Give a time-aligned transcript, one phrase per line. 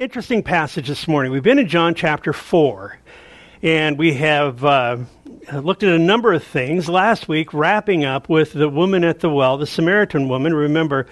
[0.00, 1.30] interesting passage this morning.
[1.30, 2.98] We've been in John chapter 4,
[3.60, 4.96] and we have uh,
[5.52, 6.88] looked at a number of things.
[6.88, 10.54] Last week, wrapping up with the woman at the well, the Samaritan woman.
[10.54, 11.06] Remember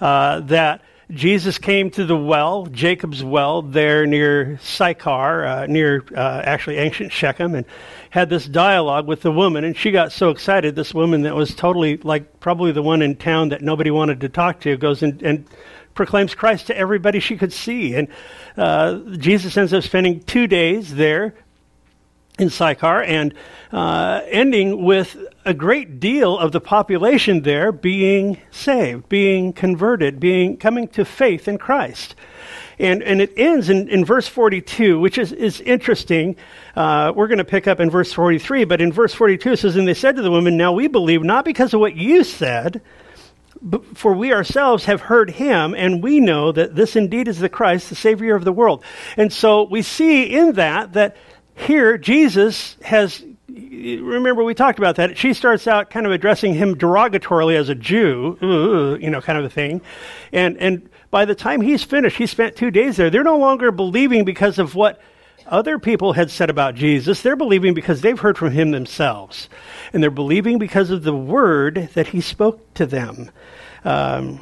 [0.00, 0.80] uh, that
[1.10, 7.12] Jesus came to the well, Jacob's well, there near Sychar, uh, near uh, actually ancient
[7.12, 7.66] Shechem, and
[8.08, 9.64] had this dialogue with the woman.
[9.64, 13.16] And she got so excited, this woman that was totally like probably the one in
[13.16, 15.46] town that nobody wanted to talk to, goes and, and
[15.94, 17.94] proclaims Christ to everybody she could see.
[17.94, 18.08] And
[18.56, 21.34] uh, Jesus ends up spending two days there
[22.38, 23.34] in Sychar and
[23.72, 30.56] uh, ending with a great deal of the population there being saved, being converted, being
[30.56, 32.14] coming to faith in Christ.
[32.78, 36.36] And, and it ends in, in verse 42, which is, is interesting.
[36.74, 39.76] Uh, we're going to pick up in verse 43, but in verse 42 it says,
[39.76, 42.80] And they said to the woman, Now we believe not because of what you said,
[43.94, 47.88] for we ourselves have heard him, and we know that this indeed is the Christ,
[47.88, 48.82] the Savior of the world.
[49.16, 51.16] And so we see in that that
[51.54, 53.24] here Jesus has.
[53.48, 55.18] Remember, we talked about that.
[55.18, 58.38] She starts out kind of addressing him derogatorily as a Jew,
[59.00, 59.80] you know, kind of a thing.
[60.32, 63.10] And, and by the time he's finished, he spent two days there.
[63.10, 65.00] They're no longer believing because of what
[65.48, 67.22] other people had said about Jesus.
[67.22, 69.48] They're believing because they've heard from him themselves.
[69.92, 73.30] And they're believing because of the word that he spoke to them.
[73.84, 74.40] Um,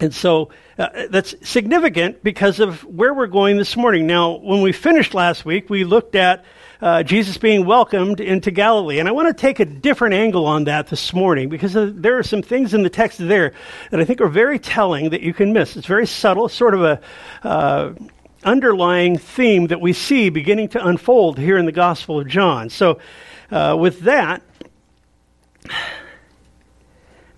[0.00, 4.06] and so uh, that's significant because of where we're going this morning.
[4.06, 6.44] Now, when we finished last week, we looked at
[6.80, 8.98] uh, Jesus being welcomed into Galilee.
[8.98, 12.18] And I want to take a different angle on that this morning because uh, there
[12.18, 13.52] are some things in the text there
[13.90, 15.76] that I think are very telling that you can miss.
[15.76, 17.00] It's very subtle, sort of a
[17.42, 17.94] uh,
[18.42, 22.68] underlying theme that we see beginning to unfold here in the Gospel of John.
[22.68, 22.98] So,
[23.50, 24.42] uh, with that,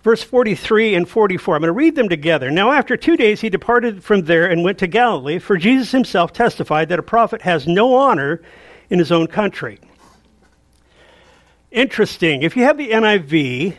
[0.06, 1.56] verse 43 and 44.
[1.56, 2.48] I'm going to read them together.
[2.48, 6.32] Now, after two days, he departed from there and went to Galilee, for Jesus himself
[6.32, 8.40] testified that a prophet has no honor
[8.88, 9.80] in his own country.
[11.72, 12.44] Interesting.
[12.44, 13.76] If you have the NIV,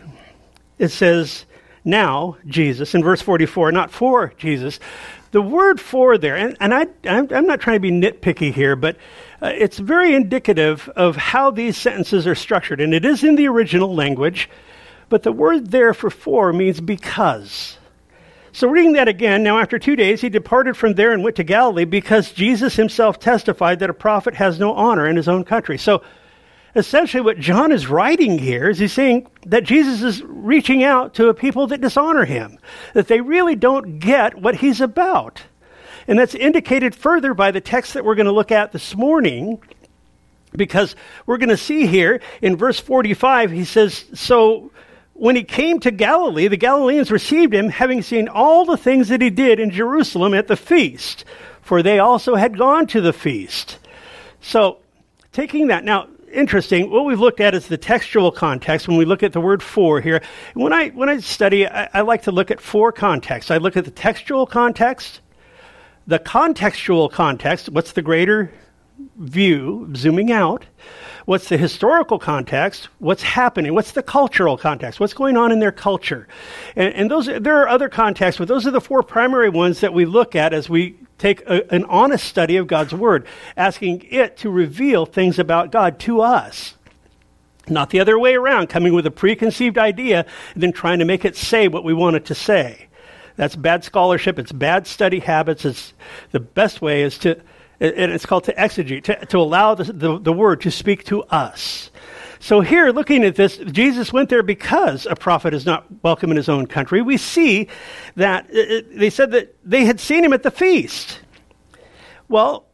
[0.78, 1.46] it says,
[1.86, 4.82] now Jesus, in verse 44, not for Jesus.
[5.32, 8.76] The word for there, and, and I, I'm, I'm, not trying to be nitpicky here,
[8.76, 8.98] but
[9.42, 12.82] uh, it's very indicative of how these sentences are structured.
[12.82, 14.50] And it is in the original language.
[15.10, 17.78] But the word there for for means because.
[18.52, 21.44] So, reading that again, now after two days, he departed from there and went to
[21.44, 25.78] Galilee because Jesus himself testified that a prophet has no honor in his own country.
[25.78, 26.02] So,
[26.76, 31.30] essentially, what John is writing here is he's saying that Jesus is reaching out to
[31.30, 32.58] a people that dishonor him,
[32.94, 35.44] that they really don't get what he's about.
[36.08, 39.62] And that's indicated further by the text that we're going to look at this morning,
[40.56, 40.96] because
[41.28, 44.72] we're going to see here in verse 45, he says, So
[45.18, 49.22] when he came to Galilee, the Galileans received him, having seen all the things that
[49.22, 51.26] he did in Jerusalem at the feast,
[51.62, 53.80] for they also had gone to the feast.
[54.42, 54.78] So,
[55.34, 59.24] taking that, now, interesting, what we've looked at is the textual context when we look
[59.24, 60.22] at the word for here.
[60.54, 63.50] When I, when I study, I, I like to look at four contexts.
[63.50, 65.22] I look at the textual context,
[66.06, 68.52] the contextual context, what's the greater
[69.18, 70.66] view, zooming out,
[71.28, 72.88] What's the historical context?
[73.00, 73.74] What's happening?
[73.74, 74.98] What's the cultural context?
[75.02, 76.26] What's going on in their culture?
[76.74, 79.94] And, and those, there are other contexts, but those are the four primary ones that
[79.94, 84.38] we look at as we take a, an honest study of God's Word, asking it
[84.38, 86.76] to reveal things about God to us.
[87.68, 91.26] Not the other way around, coming with a preconceived idea and then trying to make
[91.26, 92.88] it say what we want it to say.
[93.36, 94.40] That's bad scholarship.
[94.40, 95.66] It's bad study habits.
[95.66, 95.92] It's,
[96.32, 97.38] the best way is to
[97.80, 101.24] and it's called to exegete, to, to allow the, the, the word to speak to
[101.24, 101.92] us.
[102.40, 106.38] So here, looking at this, Jesus went there because a prophet is not welcome in
[106.38, 107.02] his own country.
[107.02, 107.68] We see
[108.16, 111.20] that it, uh, uh, they said that they had seen him at the feast.
[112.30, 112.66] Well,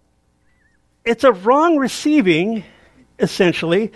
[1.05, 2.63] it's a wrong receiving,
[3.19, 3.91] essentially,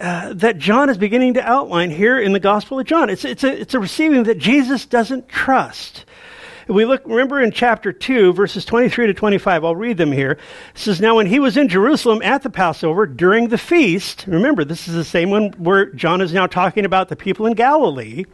[0.00, 3.08] uh, that John is beginning to outline here in the Gospel of John.
[3.08, 6.04] It's, it's, a, it's a receiving that Jesus doesn't trust.
[6.68, 10.32] We look, remember in chapter 2, verses 23 to 25, I'll read them here.
[10.32, 10.38] It
[10.74, 14.88] says, Now when he was in Jerusalem at the Passover during the feast, remember, this
[14.88, 18.24] is the same one where John is now talking about the people in Galilee.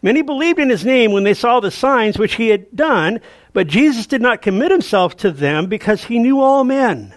[0.00, 3.20] Many believed in his name when they saw the signs which he had done,
[3.52, 7.14] but Jesus did not commit himself to them because he knew all men.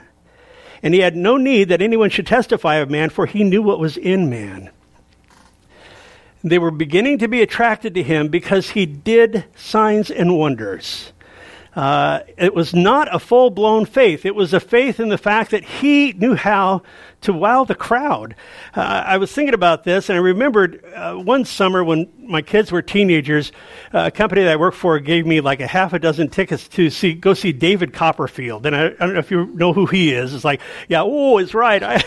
[0.83, 3.79] And he had no need that anyone should testify of man, for he knew what
[3.79, 4.69] was in man.
[6.45, 11.11] They were beginning to be attracted to him because he did signs and wonders.
[11.75, 14.27] Uh, it was not a full blown faith.
[14.27, 16.83] It was a faith in the fact that he knew how
[17.21, 18.35] to wow the crowd.
[18.75, 22.71] Uh, I was thinking about this, and I remembered uh, one summer when my kids
[22.71, 23.51] were teenagers,
[23.91, 26.91] a company that I worked for gave me like a half a dozen tickets to
[26.91, 28.67] see go see David Copperfield.
[28.67, 30.35] And I, I don't know if you know who he is.
[30.35, 31.81] It's like, yeah, oh, it's right.
[31.81, 32.03] I,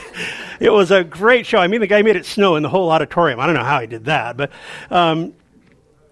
[0.60, 1.58] it was a great show.
[1.58, 3.40] I mean, the guy made it snow in the whole auditorium.
[3.40, 4.50] I don't know how he did that, but
[4.90, 5.34] um,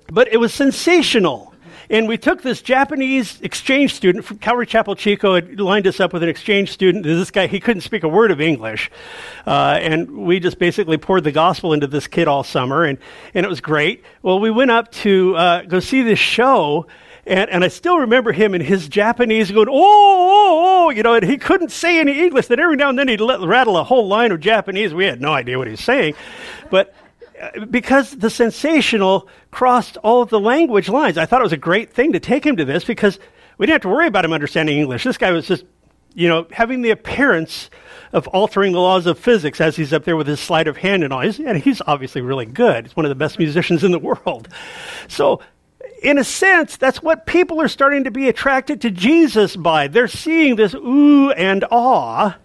[0.09, 1.53] but it was sensational.
[1.89, 6.13] And we took this Japanese exchange student from Calvary Chapel Chico, had lined us up
[6.13, 7.05] with an exchange student.
[7.05, 8.91] This guy, he couldn't speak a word of English.
[9.47, 12.99] Uh, and we just basically poured the gospel into this kid all summer, and,
[13.35, 14.03] and it was great.
[14.23, 16.87] Well, we went up to uh, go see this show.
[17.29, 20.56] And, and I still remember him in his Japanese going, oh, oh,
[20.87, 22.47] oh, you know, and he couldn't say any English.
[22.49, 24.95] That every now and then he'd let, rattle a whole line of Japanese.
[24.95, 26.15] We had no idea what he was saying.
[26.71, 26.95] But
[27.41, 31.19] uh, because the sensational crossed all of the language lines.
[31.19, 33.19] I thought it was a great thing to take him to this because
[33.59, 35.05] we didn't have to worry about him understanding English.
[35.05, 35.65] This guy was just,
[36.15, 37.71] you know, having the appearance
[38.13, 41.05] of altering the laws of physics as he's up there with his sleight of hand
[41.05, 41.21] and all.
[41.21, 42.87] He's, and he's obviously really good.
[42.87, 44.49] He's one of the best musicians in the world.
[45.09, 45.41] So,
[46.03, 49.89] in a sense, that's what people are starting to be attracted to Jesus by.
[49.89, 52.39] They're seeing this ooh and ah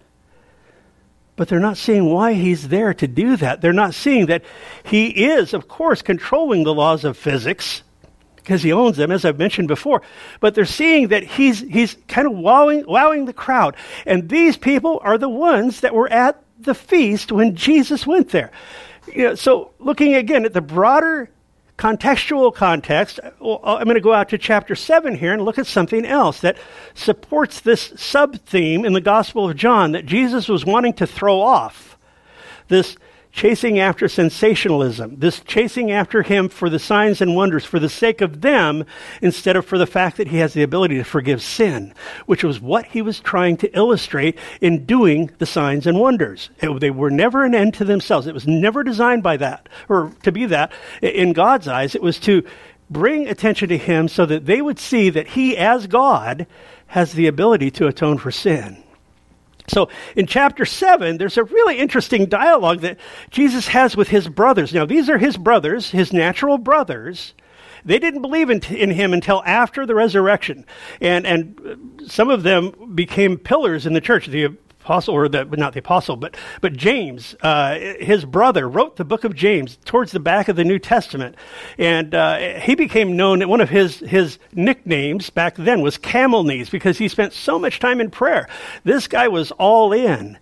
[1.36, 3.60] but they're not seeing why he's there to do that.
[3.60, 4.44] They're not seeing that
[4.84, 7.82] he is, of course, controlling the laws of physics
[8.36, 10.02] because he owns them, as I've mentioned before.
[10.40, 13.76] But they're seeing that he's, he's kind of wowing, wowing the crowd.
[14.04, 18.50] And these people are the ones that were at the feast when Jesus went there.
[19.12, 21.30] You know, so looking again at the broader
[21.82, 25.66] contextual context, uh, I'm going to go out to chapter 7 here and look at
[25.66, 26.56] something else that
[26.94, 31.40] supports this sub theme in the Gospel of John that Jesus was wanting to throw
[31.40, 31.98] off.
[32.68, 32.96] This
[33.32, 38.20] chasing after sensationalism, this chasing after him for the signs and wonders for the sake
[38.20, 38.84] of them
[39.22, 41.94] instead of for the fact that he has the ability to forgive sin,
[42.26, 46.50] which was what he was trying to illustrate in doing the signs and wonders.
[46.60, 48.26] It, they were never an end to themselves.
[48.26, 50.70] It was never designed by that, or to be that.
[51.00, 52.44] In God's eyes, it was to
[52.90, 56.46] bring attention to him so that they would see that he, as God,
[56.88, 58.82] has the ability to atone for sin.
[59.68, 62.98] So in chapter 7, there's a really interesting dialogue that
[63.30, 64.74] Jesus has with his brothers.
[64.74, 67.34] Now, these are his brothers, his natural brothers.
[67.84, 70.64] They didn't believe in, in him until after the resurrection.
[71.00, 74.26] And, and some of them became pillars in the church.
[74.26, 78.96] The apostle, or the, but not the apostle, but, but James, uh, his brother, wrote
[78.96, 81.36] the book of James towards the back of the New Testament.
[81.78, 86.68] And uh, he became known, one of his, his nicknames back then was Camel Knees
[86.68, 88.48] because he spent so much time in prayer.
[88.84, 90.38] This guy was all in.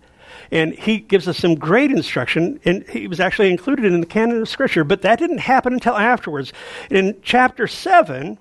[0.53, 4.41] And he gives us some great instruction, and he was actually included in the canon
[4.41, 6.51] of Scripture, but that didn't happen until afterwards.
[6.89, 8.37] In chapter 7,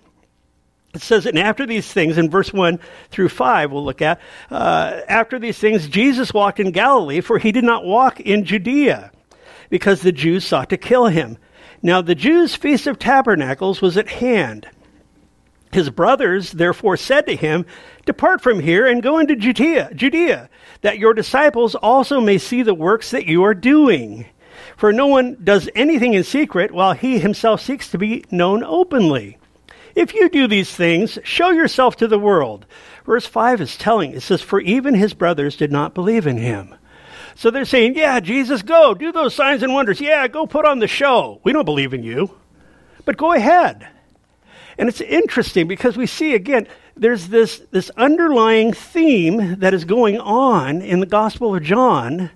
[0.94, 2.78] it says, and after these things, in verse 1
[3.10, 4.20] through 5, we'll look at,
[4.50, 9.12] uh, after these things, Jesus walked in Galilee, for he did not walk in Judea,
[9.68, 11.38] because the Jews sought to kill him.
[11.82, 14.68] Now the Jews' feast of tabernacles was at hand.
[15.72, 17.64] His brothers therefore said to him,
[18.04, 20.50] Depart from here and go into Judea, Judea,
[20.80, 24.26] that your disciples also may see the works that you are doing.
[24.76, 29.38] For no one does anything in secret, while he himself seeks to be known openly.
[29.94, 32.66] If you do these things, show yourself to the world.
[33.04, 36.74] Verse 5 is telling, it says, For even his brothers did not believe in him.
[37.34, 40.00] So they're saying, Yeah, Jesus, go, do those signs and wonders.
[40.00, 41.40] Yeah, go put on the show.
[41.42, 42.30] We don't believe in you,
[43.04, 43.88] but go ahead.
[44.78, 46.66] And it's interesting because we see again,
[46.96, 52.30] there's this, this underlying theme that is going on in the Gospel of John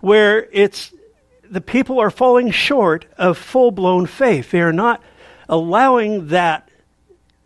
[0.00, 0.92] where it's
[1.50, 4.50] the people are falling short of full blown faith.
[4.50, 5.02] They are not
[5.48, 6.69] allowing that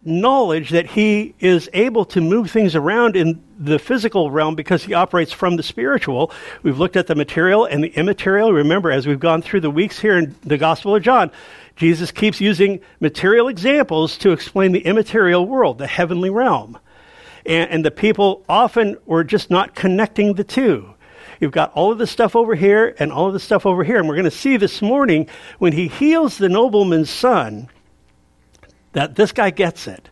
[0.04, 4.94] knowledge that he is able to move things around in the physical realm because he
[4.94, 6.32] operates from the spiritual.
[6.62, 8.52] We've looked at the material and the immaterial.
[8.52, 11.30] Remember, as we've gone through the weeks here in the Gospel of John,
[11.76, 16.78] Jesus keeps using material examples to explain the immaterial world, the heavenly realm.
[17.46, 20.94] And, and the people often were just not connecting the two.
[21.40, 23.99] You've got all of the stuff over here and all of the stuff over here.
[23.99, 27.68] And we're going to see this morning when he heals the nobleman's son
[28.95, 30.09] that this guy gets it.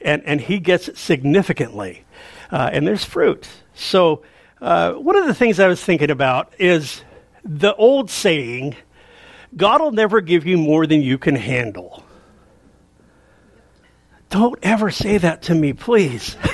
[0.00, 2.04] And, and he gets it significantly.
[2.50, 3.48] Uh, and there's fruit.
[3.74, 4.22] So,
[4.60, 7.02] uh, one of the things I was thinking about is
[7.44, 8.76] the old saying
[9.56, 12.02] God will never give you more than you can handle.
[14.28, 16.36] Don't ever say that to me, please.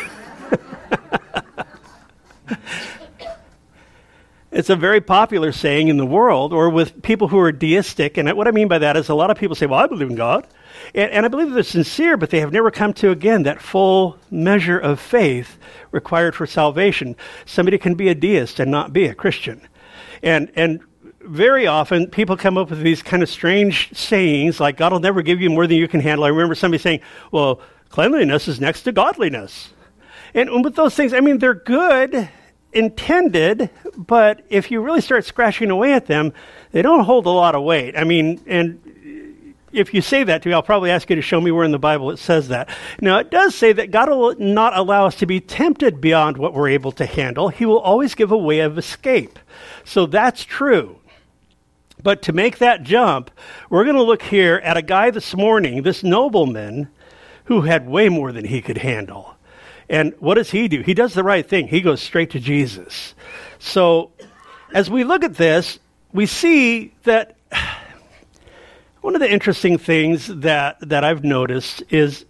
[4.52, 8.18] It's a very popular saying in the world or with people who are deistic.
[8.18, 10.11] And what I mean by that is a lot of people say, Well, I believe
[10.11, 10.47] in God.
[10.94, 14.18] And, and I believe they're sincere, but they have never come to, again, that full
[14.30, 15.56] measure of faith
[15.90, 17.16] required for salvation.
[17.47, 19.66] Somebody can be a deist and not be a Christian.
[20.23, 20.80] And, and
[21.23, 25.23] very often people come up with these kind of strange sayings like, God will never
[25.23, 26.25] give you more than you can handle.
[26.25, 29.71] I remember somebody saying, Well, cleanliness is next to godliness.
[30.35, 32.28] And with those things, I mean, they're good
[32.72, 36.32] intended, but if you really start scratching away at them,
[36.72, 37.96] they don't hold a lot of weight.
[37.96, 41.40] I mean, and if you say that to me, I'll probably ask you to show
[41.40, 42.68] me where in the Bible it says that.
[43.00, 46.54] Now, it does say that God will not allow us to be tempted beyond what
[46.54, 47.48] we're able to handle.
[47.48, 49.38] He will always give a way of escape.
[49.84, 50.98] So that's true.
[52.02, 53.30] But to make that jump,
[53.70, 56.88] we're going to look here at a guy this morning, this nobleman,
[57.44, 59.36] who had way more than he could handle.
[59.92, 60.80] And what does he do?
[60.80, 61.68] He does the right thing.
[61.68, 63.14] He goes straight to Jesus.
[63.58, 64.11] So
[64.72, 65.78] as we look at this,
[66.14, 67.37] we see that
[69.02, 72.25] one of the interesting things that, that I've noticed is,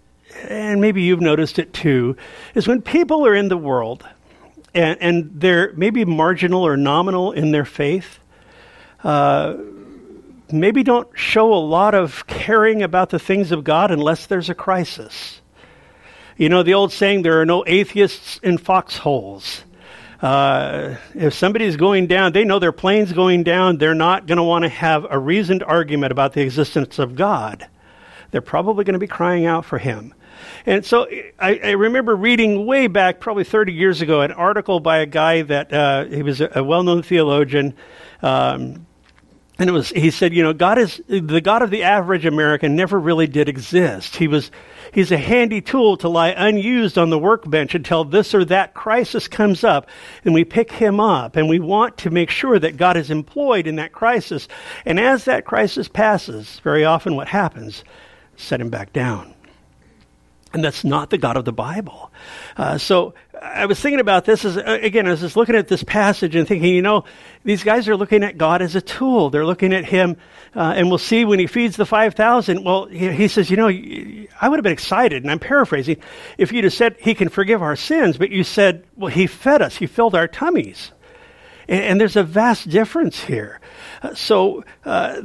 [0.49, 2.17] and maybe you've noticed it too,
[2.57, 4.05] is when people are in the world
[4.75, 8.19] and, and they're maybe marginal or nominal in their faith,
[9.05, 9.55] uh,
[10.51, 14.55] maybe don't show a lot of caring about the things of God unless there's a
[14.55, 15.42] crisis.
[16.37, 19.65] You know, the old saying, there are no atheists in foxholes.
[20.21, 24.43] Uh, if somebody's going down, they know their plane's going down, they're not going to
[24.43, 27.69] want to have a reasoned argument about the existence of God.
[28.31, 30.15] They're probably going to be crying out for Him.
[30.65, 31.09] And so
[31.39, 35.43] I, I, remember reading way back, probably 30 years ago, an article by a guy
[35.43, 37.75] that uh, he was a, a well known theologian.
[38.23, 38.87] Um,
[39.59, 42.75] and it was, he said, you know, God is, the God of the average American
[42.75, 44.17] never really did exist.
[44.17, 44.51] He was,
[44.93, 49.27] he's a handy tool to lie unused on the workbench until this or that crisis
[49.27, 49.89] comes up.
[50.25, 53.67] And we pick him up and we want to make sure that God is employed
[53.67, 54.47] in that crisis.
[54.85, 57.83] And as that crisis passes, very often what happens,
[58.37, 59.32] set him back down.
[60.55, 62.11] And that's not the God of the Bible.
[62.57, 65.67] Uh, so I was thinking about this as, uh, again, I was just looking at
[65.67, 67.05] this passage and thinking, you know,
[67.45, 69.31] these guys are looking at God as a tool.
[69.31, 70.17] They're looking at Him,
[70.55, 72.63] uh, and we'll see when He feeds the 5,000.
[72.65, 75.97] Well, he, he, says, you know, I would have been excited, and I'm paraphrasing,
[76.39, 79.63] if you'd have said He can forgive our sins, but you said, well, He fed
[79.63, 80.93] us, He filled our tummies.
[81.69, 83.61] And, and there's a vast difference here.
[84.03, 85.23] Uh, so, uh,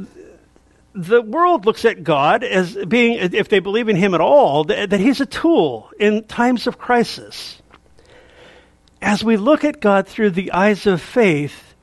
[0.97, 4.89] the world looks at God as being, if they believe in Him at all, that,
[4.89, 7.61] that He's a tool in times of crisis.
[8.99, 11.75] As we look at God through the eyes of faith,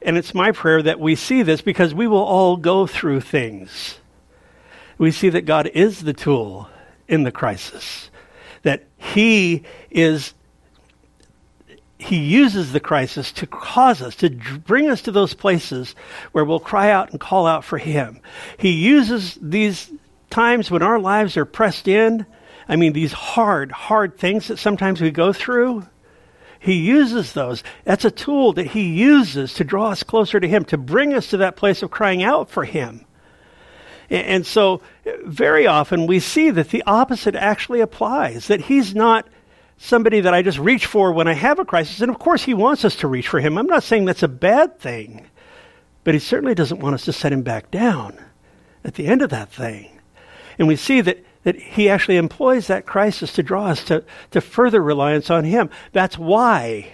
[0.00, 3.98] and it's my prayer that we see this because we will all go through things.
[4.98, 6.68] We see that God is the tool
[7.08, 8.08] in the crisis,
[8.62, 10.32] that He is
[12.04, 15.94] he uses the crisis to cause us, to bring us to those places
[16.32, 18.20] where we'll cry out and call out for Him.
[18.58, 19.90] He uses these
[20.28, 22.26] times when our lives are pressed in.
[22.68, 25.86] I mean, these hard, hard things that sometimes we go through.
[26.60, 27.62] He uses those.
[27.84, 31.28] That's a tool that He uses to draw us closer to Him, to bring us
[31.28, 33.06] to that place of crying out for Him.
[34.10, 34.82] And so,
[35.24, 39.26] very often, we see that the opposite actually applies, that He's not
[39.76, 42.00] somebody that I just reach for when I have a crisis.
[42.00, 43.58] And of course, He wants us to reach for Him.
[43.58, 45.26] I'm not saying that's a bad thing,
[46.04, 48.18] but He certainly doesn't want us to set Him back down
[48.84, 50.00] at the end of that thing.
[50.58, 54.40] And we see that, that He actually employs that crisis to draw us to, to
[54.40, 55.70] further reliance on Him.
[55.92, 56.92] That's why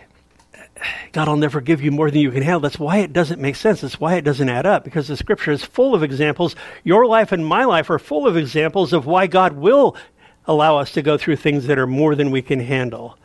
[1.13, 2.61] God will never give you more than you can handle.
[2.61, 3.83] That's why it doesn't make sense.
[3.83, 6.57] That's why it doesn't add up, because the scripture is full of examples.
[6.85, 9.97] Your life and my life are full of examples of why God will
[10.47, 13.19] allow us to go through things that are more than we can handle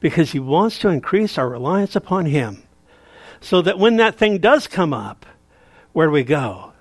[0.00, 2.62] because He wants to increase our reliance upon Him.
[3.40, 5.26] So that when that thing does come up,
[5.92, 6.72] where do we go?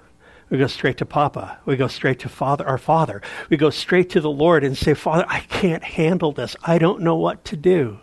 [0.49, 1.59] We go straight to Papa.
[1.65, 3.21] We go straight to Father, our Father.
[3.49, 6.55] We go straight to the Lord and say, Father, I can't handle this.
[6.63, 7.99] I don't know what to do.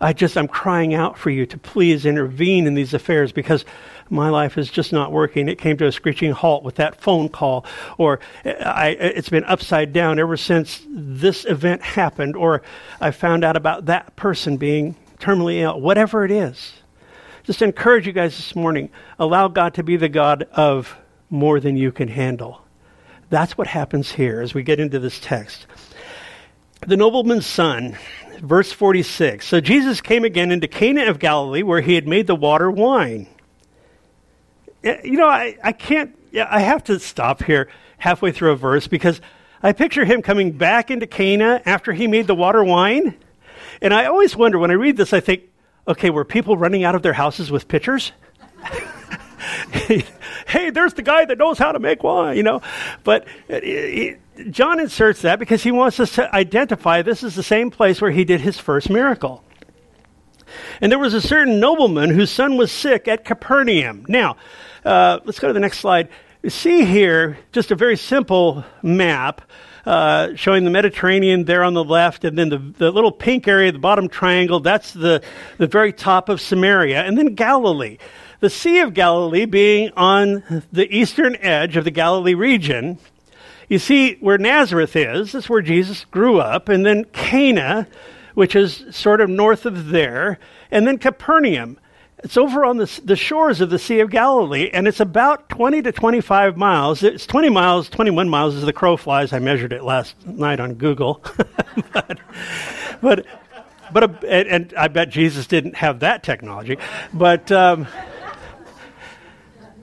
[0.00, 3.64] I just, I'm crying out for you to please intervene in these affairs because
[4.12, 5.48] my life is just not working.
[5.48, 7.64] It came to a screeching halt with that phone call,
[7.98, 12.62] or I, it's been upside down ever since this event happened, or
[13.00, 16.72] I found out about that person being terminally ill, whatever it is.
[17.44, 18.90] Just encourage you guys this morning.
[19.18, 20.96] Allow God to be the God of
[21.30, 22.62] more than you can handle.
[23.30, 25.66] That's what happens here as we get into this text.
[26.86, 27.96] The nobleman's son
[28.42, 29.46] verse 46.
[29.46, 33.28] So Jesus came again into Cana of Galilee where he had made the water wine.
[34.82, 39.20] You know, I, I can't, I have to stop here halfway through a verse because
[39.62, 43.16] I picture him coming back into Cana after he made the water wine.
[43.80, 45.44] And I always wonder when I read this, I think,
[45.86, 48.12] okay, were people running out of their houses with pitchers?
[50.46, 52.60] hey, there's the guy that knows how to make wine, you know.
[53.04, 57.34] But uh, it, it, John inserts that because he wants us to identify this is
[57.34, 59.44] the same place where he did his first miracle.
[60.80, 64.04] And there was a certain nobleman whose son was sick at Capernaum.
[64.08, 64.36] Now,
[64.84, 66.08] uh, let's go to the next slide.
[66.42, 69.42] You see here just a very simple map
[69.86, 73.72] uh, showing the Mediterranean there on the left, and then the, the little pink area,
[73.72, 75.22] the bottom triangle, that's the,
[75.58, 77.98] the very top of Samaria, and then Galilee.
[78.40, 82.98] The Sea of Galilee being on the eastern edge of the Galilee region.
[83.68, 87.86] You see where Nazareth is, that's where Jesus grew up, and then Cana,
[88.34, 90.38] which is sort of north of there,
[90.70, 91.78] and then Capernaum.
[92.22, 95.82] It's over on the, the shores of the Sea of Galilee, and it's about 20
[95.82, 97.02] to 25 miles.
[97.02, 99.32] It's 20 miles, 21 miles as the crow flies.
[99.32, 101.24] I measured it last night on Google.
[101.92, 102.20] but,
[103.00, 103.26] but,
[103.92, 106.78] but and, I bet Jesus didn't have that technology.
[107.12, 107.88] But, um,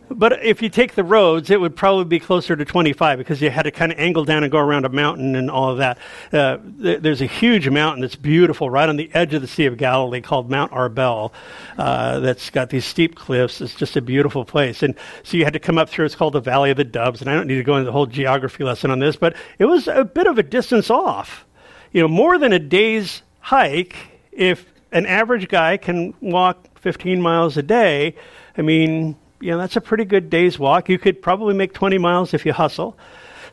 [0.09, 3.49] but if you take the roads, it would probably be closer to 25 because you
[3.49, 5.97] had to kind of angle down and go around a mountain and all of that.
[6.33, 9.65] Uh, th- there's a huge mountain that's beautiful right on the edge of the Sea
[9.65, 11.31] of Galilee called Mount Arbel
[11.77, 13.61] uh, that's got these steep cliffs.
[13.61, 14.83] It's just a beautiful place.
[14.83, 17.21] And so you had to come up through, it's called the Valley of the Doves.
[17.21, 19.65] And I don't need to go into the whole geography lesson on this, but it
[19.65, 21.45] was a bit of a distance off.
[21.91, 23.95] You know, more than a day's hike
[24.31, 28.15] if an average guy can walk 15 miles a day.
[28.57, 30.89] I mean, you know, that's a pretty good day's walk.
[30.89, 32.97] You could probably make 20 miles if you hustle.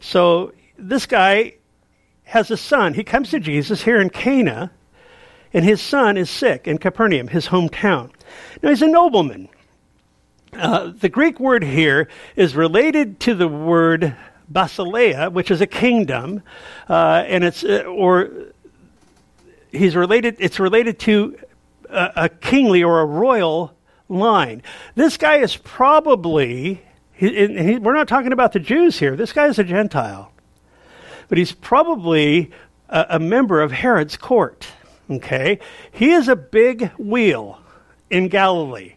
[0.00, 1.54] So this guy
[2.24, 2.94] has a son.
[2.94, 4.72] He comes to Jesus here in Cana,
[5.52, 8.10] and his son is sick in Capernaum, his hometown.
[8.62, 9.48] Now, he's a nobleman.
[10.52, 14.16] Uh, the Greek word here is related to the word
[14.52, 16.42] basileia, which is a kingdom,
[16.88, 18.30] uh, and it's uh, or
[19.70, 20.36] he's related.
[20.38, 21.36] It's related to
[21.90, 23.75] a, a kingly or a royal
[24.08, 24.62] line.
[24.94, 26.82] This guy is probably,
[27.12, 30.32] he, he, we're not talking about the Jews here, this guy is a Gentile.
[31.28, 32.50] But he's probably
[32.88, 34.68] a, a member of Herod's court.
[35.10, 35.58] Okay?
[35.92, 37.60] He is a big wheel
[38.10, 38.94] in Galilee.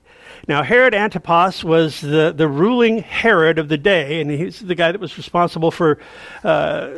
[0.47, 4.91] Now, Herod Antipas was the, the ruling Herod of the day, and he's the guy
[4.91, 5.99] that was responsible for
[6.43, 6.89] uh,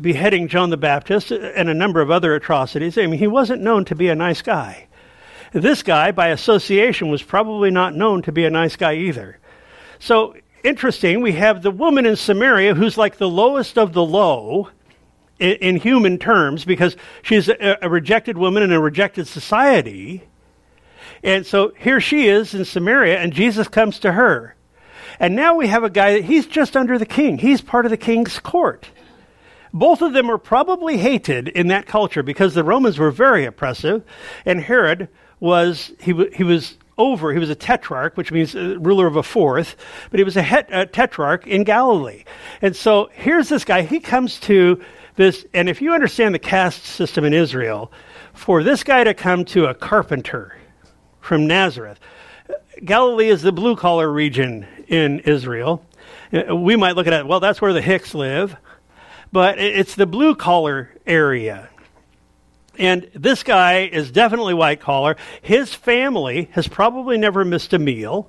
[0.00, 2.96] beheading John the Baptist and a number of other atrocities.
[2.96, 4.86] I mean, he wasn't known to be a nice guy.
[5.54, 9.38] This guy, by association, was probably not known to be a nice guy either.
[10.00, 14.70] So, interesting, we have the woman in Samaria who's like the lowest of the low
[15.38, 20.24] in, in human terms because she's a, a rejected woman in a rejected society.
[21.22, 24.56] And so here she is in Samaria, and Jesus comes to her.
[25.20, 27.38] And now we have a guy that he's just under the king.
[27.38, 28.88] He's part of the king's court.
[29.72, 34.02] Both of them were probably hated in that culture because the Romans were very oppressive,
[34.44, 35.08] and Herod
[35.44, 39.22] was he, w- he was over, he was a tetrarch, which means ruler of a
[39.22, 39.76] fourth,
[40.10, 42.24] but he was a, het- a tetrarch in Galilee.
[42.62, 44.82] And so here's this guy, he comes to
[45.16, 47.92] this, and if you understand the caste system in Israel,
[48.32, 50.56] for this guy to come to a carpenter
[51.20, 52.00] from Nazareth,
[52.82, 55.84] Galilee is the blue collar region in Israel.
[56.32, 58.56] Uh, we might look at it, well, that's where the Hicks live,
[59.30, 61.68] but it's the blue collar area.
[62.78, 65.16] And this guy is definitely white collar.
[65.42, 68.28] His family has probably never missed a meal.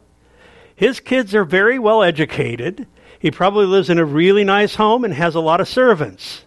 [0.75, 2.87] His kids are very well educated.
[3.17, 6.45] He probably lives in a really nice home and has a lot of servants.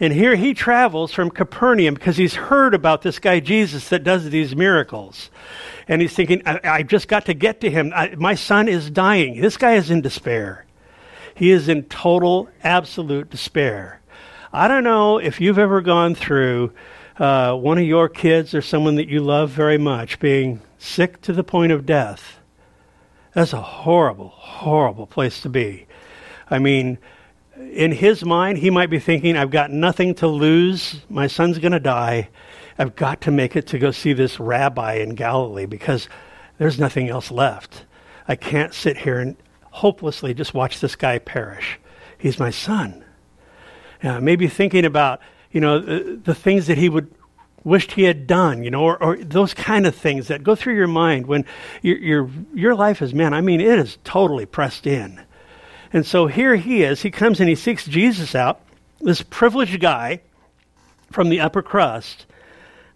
[0.00, 4.28] And here he travels from Capernaum because he's heard about this guy Jesus that does
[4.30, 5.30] these miracles.
[5.86, 7.92] And he's thinking, I, I just got to get to him.
[7.94, 9.40] I, my son is dying.
[9.40, 10.64] This guy is in despair.
[11.34, 14.00] He is in total, absolute despair.
[14.56, 16.72] I don't know if you've ever gone through
[17.18, 21.32] uh, one of your kids or someone that you love very much being sick to
[21.32, 22.38] the point of death.
[23.32, 25.88] That's a horrible, horrible place to be.
[26.48, 26.98] I mean,
[27.72, 31.00] in his mind, he might be thinking, I've got nothing to lose.
[31.08, 32.28] My son's going to die.
[32.78, 36.08] I've got to make it to go see this rabbi in Galilee because
[36.58, 37.86] there's nothing else left.
[38.28, 39.34] I can't sit here and
[39.72, 41.80] hopelessly just watch this guy perish.
[42.18, 43.03] He's my son.
[44.04, 45.20] Uh, maybe thinking about
[45.54, 47.14] you know, the, the things that he would
[47.62, 50.74] wished he had done, you know, or, or, those kind of things that go through
[50.74, 51.46] your mind when
[51.80, 55.22] your, your, your life is, man, I mean, it is totally pressed in.
[55.90, 57.00] And so here he is.
[57.00, 58.60] He comes and he seeks Jesus out,
[59.00, 60.20] this privileged guy
[61.10, 62.26] from the upper crust,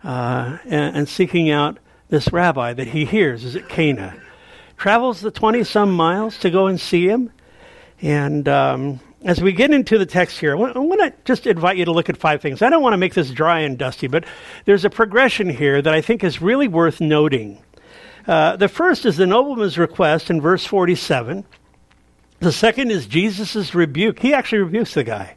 [0.05, 4.21] uh, and, and, seeking out this rabbi that he hears is at Cana.
[4.77, 7.33] Travels the 20 some miles to go and see him.
[8.01, 11.85] And um, as we get into the text here, I want, to just invite you
[11.87, 12.63] to look at five things.
[12.63, 14.25] I don't want to make this dry and dusty, but
[14.65, 17.63] there's a progression here that I think is really worth noting.
[18.27, 21.45] Uh, the first is the nobleman's request in verse 47.
[22.41, 24.21] The second is Jesus' rebuke.
[24.21, 25.35] He actually rebukes the guy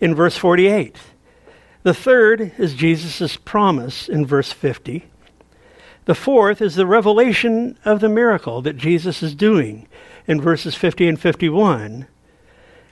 [0.00, 0.96] in verse 48.
[1.82, 5.04] The third is Jesus' promise in verse 50.
[6.04, 9.88] The fourth is the revelation of the miracle that Jesus is doing
[10.26, 12.06] in verses 50 and 51.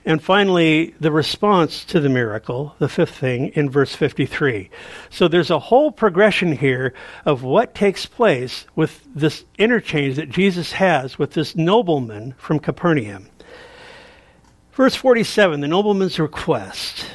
[0.09, 4.71] And finally, the response to the miracle, the fifth thing, in verse 53.
[5.11, 6.95] So there's a whole progression here
[7.25, 13.27] of what takes place with this interchange that Jesus has with this nobleman from Capernaum.
[14.71, 17.05] Verse 47, the nobleman's request.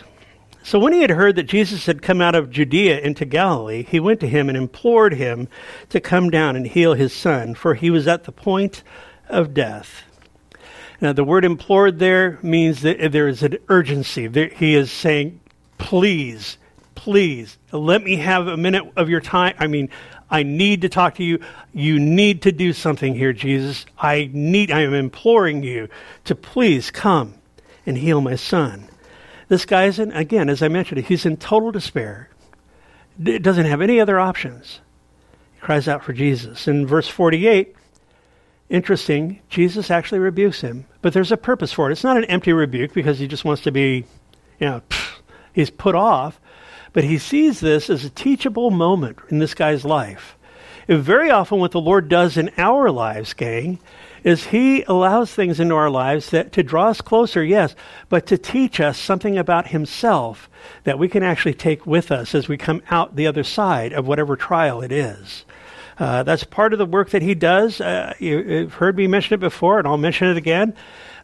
[0.62, 3.98] So when he had heard that Jesus had come out of Judea into Galilee, he
[3.98, 5.48] went to him and implored him
[5.88, 8.84] to come down and heal his son, for he was at the point
[9.28, 10.04] of death.
[11.04, 14.26] Now, the word implored there means that there is an urgency.
[14.56, 15.38] He is saying,
[15.76, 16.56] please,
[16.94, 19.54] please, let me have a minute of your time.
[19.58, 19.90] I mean,
[20.30, 21.40] I need to talk to you.
[21.74, 23.84] You need to do something here, Jesus.
[23.98, 25.90] I need, I am imploring you
[26.24, 27.34] to please come
[27.84, 28.88] and heal my son.
[29.48, 32.30] This guy is in, again, as I mentioned, he's in total despair.
[33.22, 34.80] D- doesn't have any other options.
[35.52, 36.66] He cries out for Jesus.
[36.66, 37.76] In verse 48,
[38.68, 41.92] interesting, Jesus actually rebukes him, but there's a purpose for it.
[41.92, 44.04] It's not an empty rebuke because he just wants to be,
[44.58, 44.82] you know,
[45.52, 46.40] he's put off,
[46.92, 50.36] but he sees this as a teachable moment in this guy's life.
[50.86, 53.78] And very often, what the Lord does in our lives, gang,
[54.22, 57.74] is he allows things into our lives that to draw us closer, yes,
[58.08, 60.48] but to teach us something about himself
[60.84, 64.06] that we can actually take with us as we come out the other side of
[64.06, 65.44] whatever trial it is.
[65.98, 67.80] Uh, that's part of the work that he does.
[67.80, 70.74] Uh, you, have heard me mention it before, and I'll mention it again.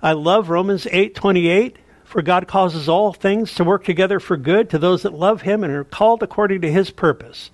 [0.03, 1.77] I love Romans eight twenty eight.
[2.05, 5.63] For God causes all things to work together for good to those that love Him
[5.63, 7.53] and are called according to His purpose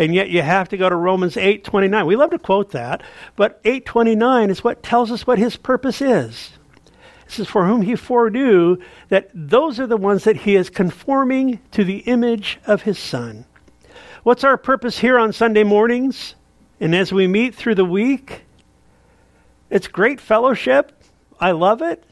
[0.00, 2.06] and yet you have to go to Romans 8:29.
[2.06, 3.02] We love to quote that,
[3.36, 6.52] but 8:29 is what tells us what his purpose is.
[7.26, 8.78] This is for whom he foreknew
[9.10, 13.44] that those are the ones that he is conforming to the image of his son.
[14.22, 16.34] What's our purpose here on Sunday mornings
[16.80, 18.42] and as we meet through the week?
[19.68, 20.92] It's great fellowship.
[21.38, 22.02] I love it.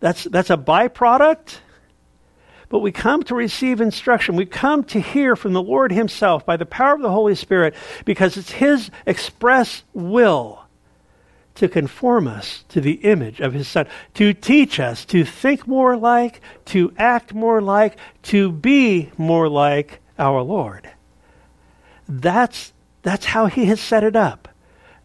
[0.00, 1.58] That's that's a byproduct
[2.74, 4.34] but we come to receive instruction.
[4.34, 7.72] We come to hear from the Lord Himself by the power of the Holy Spirit
[8.04, 10.64] because it's His express will
[11.54, 15.96] to conform us to the image of His Son, to teach us to think more
[15.96, 20.90] like, to act more like, to be more like our Lord.
[22.08, 22.72] That's,
[23.04, 24.48] that's how He has set it up.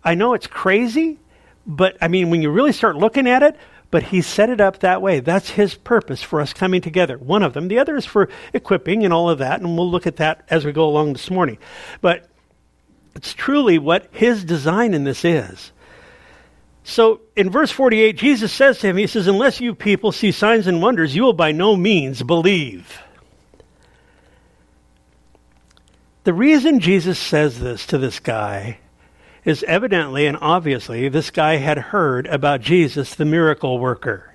[0.04, 1.20] I know it's crazy,
[1.68, 3.56] but I mean, when you really start looking at it,
[3.92, 5.20] but he set it up that way.
[5.20, 7.18] That's his purpose for us coming together.
[7.18, 7.68] One of them.
[7.68, 10.64] The other is for equipping and all of that, and we'll look at that as
[10.64, 11.58] we go along this morning.
[12.02, 12.30] But
[13.16, 15.72] it's truly what his design in this is.
[16.84, 20.68] So in verse 48, Jesus says to him, He says, Unless you people see signs
[20.68, 23.00] and wonders, you will by no means believe.
[26.24, 28.80] The reason Jesus says this to this guy
[29.46, 34.34] is evidently and obviously this guy had heard about Jesus, the miracle worker.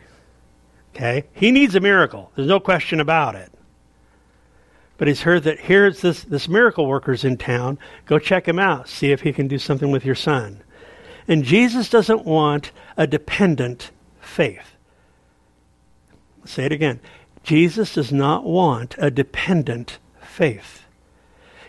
[0.95, 1.25] Okay?
[1.33, 2.33] He needs a miracle.
[2.35, 3.53] There's no question about it.
[4.97, 7.79] But he's heard that here's this, this miracle worker's in town.
[8.07, 8.89] Go check him out.
[8.89, 10.63] See if he can do something with your son.
[11.27, 14.77] And Jesus doesn't want a dependent faith.
[16.45, 17.01] Say it again.
[17.43, 20.84] Jesus does not want a dependent faith.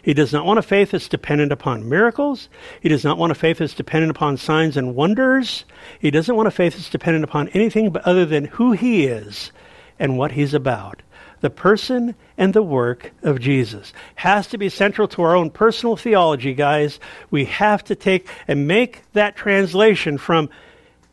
[0.05, 2.47] He does not want a faith that's dependent upon miracles.
[2.79, 5.65] He does not want a faith that's dependent upon signs and wonders.
[5.97, 9.51] He doesn't want a faith that's dependent upon anything but other than who he is
[9.97, 11.01] and what he's about.
[11.41, 15.97] The person and the work of Jesus has to be central to our own personal
[15.97, 16.99] theology, guys.
[17.31, 20.51] We have to take and make that translation from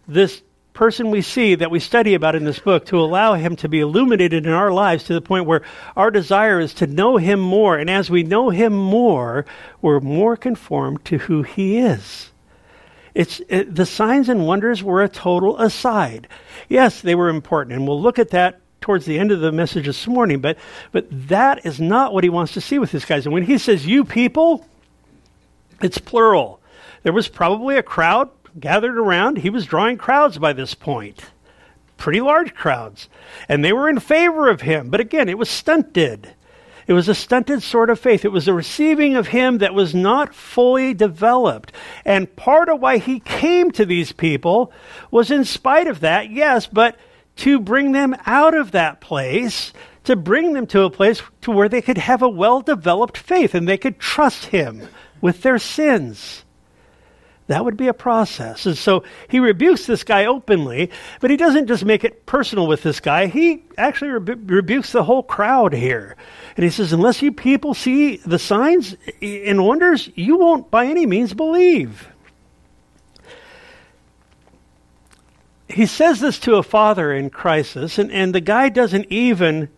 [0.06, 3.68] this person we see that we study about in this book to allow him to
[3.68, 5.62] be illuminated in our lives to the point where
[5.96, 7.76] our desire is to know him more.
[7.76, 9.44] And as we know him more,
[9.80, 12.30] we're more conformed to who he is.
[13.14, 16.28] It's it, the signs and wonders were a total aside.
[16.68, 19.84] Yes, they were important, and we'll look at that towards the end of the message
[19.84, 20.40] this morning.
[20.40, 20.56] But
[20.92, 23.26] but that is not what he wants to see with these guys.
[23.26, 24.66] And when he says "you people,"
[25.82, 26.60] it's plural.
[27.02, 29.38] There was probably a crowd gathered around.
[29.38, 31.20] He was drawing crowds by this point,
[31.96, 33.08] pretty large crowds,
[33.48, 34.90] and they were in favor of him.
[34.90, 36.34] But again, it was stunted.
[36.86, 38.24] It was a stunted sort of faith.
[38.24, 41.72] It was a receiving of him that was not fully developed.
[42.04, 44.72] And part of why he came to these people
[45.10, 46.98] was in spite of that, yes, but
[47.36, 49.72] to bring them out of that place,
[50.04, 53.54] to bring them to a place to where they could have a well developed faith
[53.54, 54.88] and they could trust him
[55.20, 56.44] with their sins.
[57.52, 58.64] That would be a process.
[58.64, 62.82] And so he rebukes this guy openly, but he doesn't just make it personal with
[62.82, 63.26] this guy.
[63.26, 66.16] He actually rebu- rebukes the whole crowd here.
[66.56, 71.04] And he says, Unless you people see the signs and wonders, you won't by any
[71.04, 72.08] means believe.
[75.68, 79.68] He says this to a father in crisis, and, and the guy doesn't even.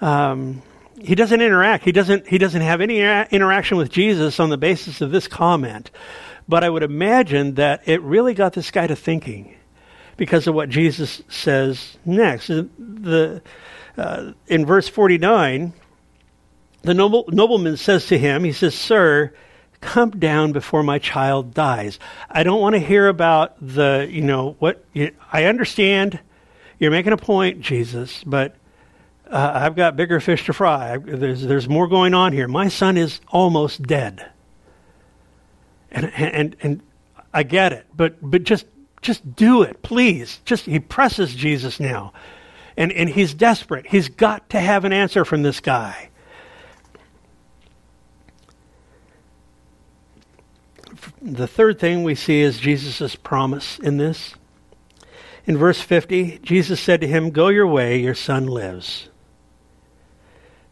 [0.00, 0.62] Um,
[0.98, 1.84] he doesn't interact.
[1.84, 2.26] He doesn't.
[2.26, 5.90] He doesn't have any interaction with Jesus on the basis of this comment.
[6.48, 9.56] But I would imagine that it really got this guy to thinking
[10.16, 12.46] because of what Jesus says next.
[12.48, 13.42] The,
[13.96, 15.72] uh, in verse 49,
[16.82, 19.32] the noble, nobleman says to him, he says, Sir,
[19.80, 21.98] come down before my child dies.
[22.30, 26.20] I don't want to hear about the, you know, what, you, I understand
[26.78, 28.54] you're making a point, Jesus, but
[29.30, 30.98] uh, I've got bigger fish to fry.
[30.98, 32.46] There's, there's more going on here.
[32.46, 34.30] My son is almost dead.
[35.96, 36.82] And, and, and
[37.32, 38.66] I get it, but, but just,
[39.00, 40.40] just do it, please.
[40.44, 42.12] Just, he presses Jesus now.
[42.76, 43.86] And, and he's desperate.
[43.86, 46.10] He's got to have an answer from this guy.
[51.22, 54.34] The third thing we see is Jesus' promise in this.
[55.46, 59.08] In verse 50, Jesus said to him, Go your way, your son lives.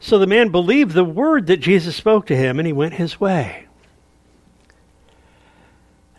[0.01, 3.19] So the man believed the word that Jesus spoke to him, and he went his
[3.19, 3.64] way.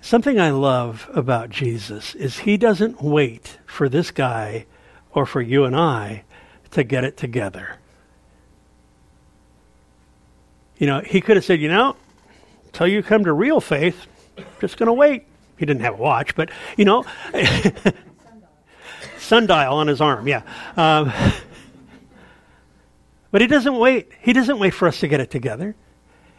[0.05, 4.67] Something I love about Jesus is he doesn't wait for this guy
[5.11, 6.25] or for you and I
[6.69, 7.79] to get it together.
[10.77, 11.95] You know, he could have said, you know,
[12.67, 14.05] until you come to real faith,
[14.37, 15.25] I'm just going to wait.
[15.57, 17.03] He didn't have a watch, but, you know,
[19.17, 20.43] sundial on his arm, yeah.
[20.77, 21.11] Um,
[23.31, 24.11] but he doesn't wait.
[24.21, 25.75] He doesn't wait for us to get it together.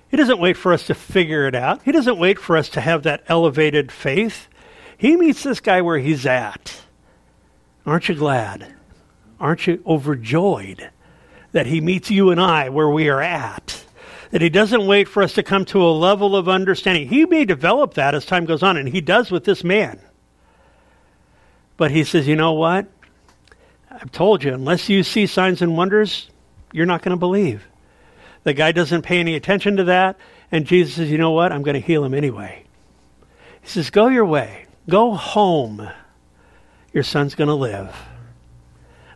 [0.09, 1.83] He doesn't wait for us to figure it out.
[1.83, 4.49] He doesn't wait for us to have that elevated faith.
[4.97, 6.81] He meets this guy where he's at.
[7.85, 8.75] Aren't you glad?
[9.39, 10.91] Aren't you overjoyed
[11.53, 13.85] that he meets you and I where we are at?
[14.31, 17.09] That he doesn't wait for us to come to a level of understanding.
[17.09, 20.01] He may develop that as time goes on, and he does with this man.
[21.77, 22.87] But he says, you know what?
[23.91, 26.29] I've told you, unless you see signs and wonders,
[26.73, 27.67] you're not going to believe.
[28.47, 30.17] The guy doesn't pay any attention to that.
[30.53, 31.51] And Jesus says, You know what?
[31.51, 32.63] I'm going to heal him anyway.
[33.61, 34.67] He says, Go your way.
[34.89, 35.91] Go home.
[36.93, 37.93] Your son's going to live.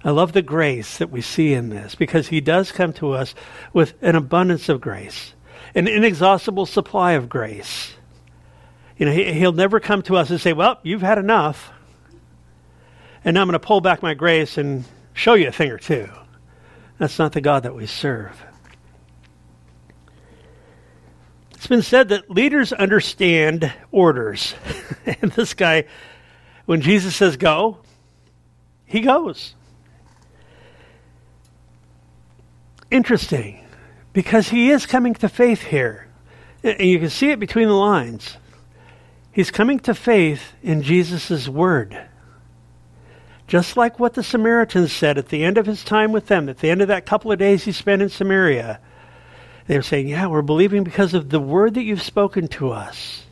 [0.03, 3.37] I love the grace that we see in this because he does come to us
[3.73, 5.33] with an abundance of grace,
[5.77, 7.93] an inexhaustible supply of grace.
[8.99, 11.71] You know, he, will never come to us and say, Well, you've had enough.
[13.25, 14.83] And now I'm going to pull back my grace and
[15.14, 16.09] show you a thing or two.
[16.99, 18.49] That's not the God that we serve.
[21.61, 24.55] It's been said that leaders understand orders.
[25.20, 25.85] and this guy,
[26.64, 27.77] when Jesus says go,
[28.87, 29.55] he goes.
[32.90, 33.62] Interesting,
[34.14, 36.09] because he is coming to faith here.
[36.62, 38.38] And you can see it between the lines.
[39.31, 42.09] He's coming to faith in Jesus' word.
[43.46, 46.57] Just like what the Samaritans said at the end of his time with them, at
[46.57, 48.81] the end of that couple of days he spent in Samaria.
[49.70, 53.22] They're saying, Yeah, we're believing because of the word that you've spoken to us.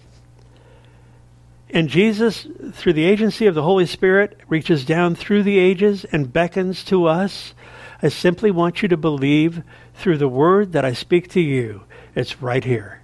[1.70, 6.33] And Jesus, through the agency of the Holy Spirit, reaches down through the ages and
[6.33, 7.55] beckons to us.
[8.01, 11.83] I simply want you to believe through the word that I speak to you.
[12.14, 13.03] It's right here.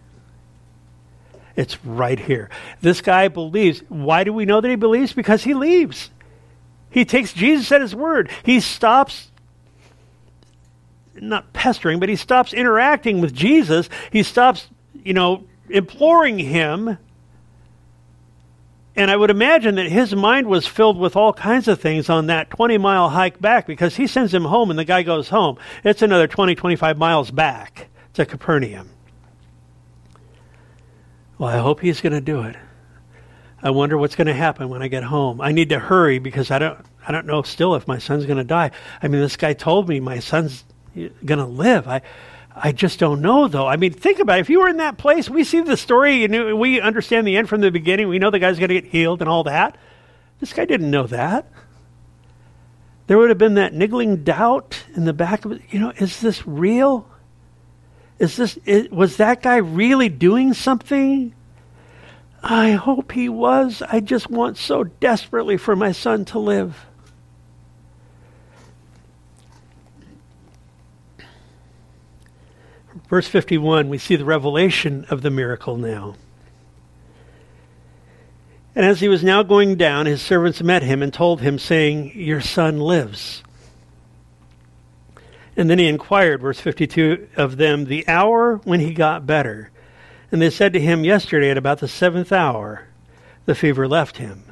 [1.57, 2.51] It's right here.
[2.83, 3.81] This guy believes.
[3.89, 5.13] Why do we know that he believes?
[5.13, 6.09] Because he leaves.
[6.89, 8.31] He takes Jesus at his word.
[8.45, 9.33] He stops
[11.21, 13.89] not pestering, but he stops interacting with Jesus.
[14.11, 16.99] He stops, you know, imploring him.
[18.97, 22.27] And I would imagine that his mind was filled with all kinds of things on
[22.27, 25.59] that 20 mile hike back because he sends him home and the guy goes home.
[25.83, 28.91] It's another 20, 25 miles back to Capernaum.
[31.39, 32.57] Well, I hope he's going to do it.
[33.61, 35.41] I wonder what's going to happen when I get home.
[35.41, 38.39] I need to hurry because I don't I don't know still if my son's going
[38.39, 38.71] to die.
[39.03, 40.65] I mean, this guy told me my son's
[40.95, 41.89] going to live.
[41.89, 42.03] I,
[42.55, 43.67] I just don't know, though.
[43.67, 44.43] I mean, think about it.
[44.43, 47.49] If you were in that place, we see the story, know, we understand the end
[47.49, 48.09] from the beginning.
[48.09, 49.77] We know the guy's going to get healed and all that.
[50.41, 51.51] This guy didn't know that.
[53.07, 55.63] There would have been that niggling doubt in the back of it.
[55.71, 57.09] You know, is this real?
[58.19, 61.35] Is this is, was that guy really doing something?
[62.43, 63.83] I hope he was.
[63.83, 66.87] I just want so desperately for my son to live.
[73.15, 76.17] Verse 51, we see the revelation of the miracle now.
[78.75, 82.11] And as he was now going down, his servants met him and told him, saying,
[82.17, 83.45] Your son lives.
[85.57, 89.71] And then he inquired, verse 52, of them the hour when he got better.
[90.33, 92.89] And they said to him, Yesterday at about the seventh hour,
[93.45, 94.43] the fever left him.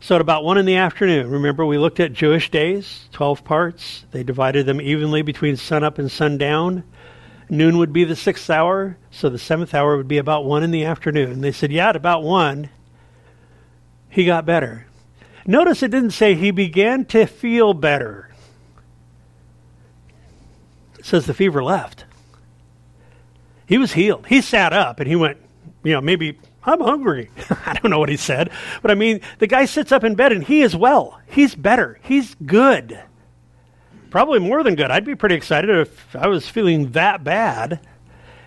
[0.00, 4.04] So at about one in the afternoon, remember we looked at Jewish days, 12 parts.
[4.10, 6.82] They divided them evenly between sunup and sundown.
[7.50, 10.70] Noon would be the sixth hour, so the seventh hour would be about one in
[10.70, 11.40] the afternoon.
[11.40, 12.70] They said, Yeah, at about one
[14.14, 14.86] he got better.
[15.44, 18.30] Notice it didn't say he began to feel better.
[20.96, 22.04] It says the fever left.
[23.66, 24.28] He was healed.
[24.28, 25.38] He sat up and he went,
[25.82, 27.28] you know, maybe I'm hungry.
[27.66, 28.50] I don't know what he said.
[28.82, 31.20] But I mean, the guy sits up in bed and he is well.
[31.26, 31.98] He's better.
[32.04, 33.00] He's good.
[34.14, 34.92] Probably more than good.
[34.92, 37.80] I'd be pretty excited if I was feeling that bad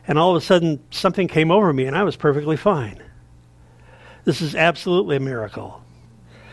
[0.08, 3.04] and all of a sudden something came over me and I was perfectly fine.
[4.24, 5.84] This is absolutely a miracle.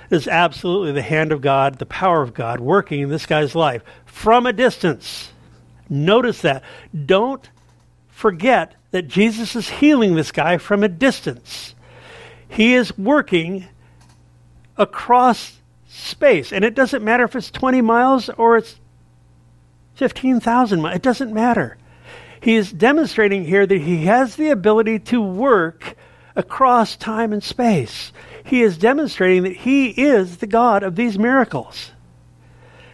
[0.09, 3.55] This is absolutely the hand of God, the power of God working in this guy's
[3.55, 5.31] life from a distance.
[5.88, 6.64] Notice that.
[7.07, 7.48] Don't
[8.09, 11.77] forget that Jesus is healing this guy from a distance.
[12.48, 13.66] He is working
[14.77, 16.53] across space.
[16.53, 18.81] And it doesn't matter if it's 20 miles or it's
[19.94, 20.96] 15,000 miles.
[20.96, 21.76] It doesn't matter.
[22.40, 25.96] He is demonstrating here that he has the ability to work
[26.37, 28.12] across time and space.
[28.44, 31.92] He is demonstrating that He is the God of these miracles.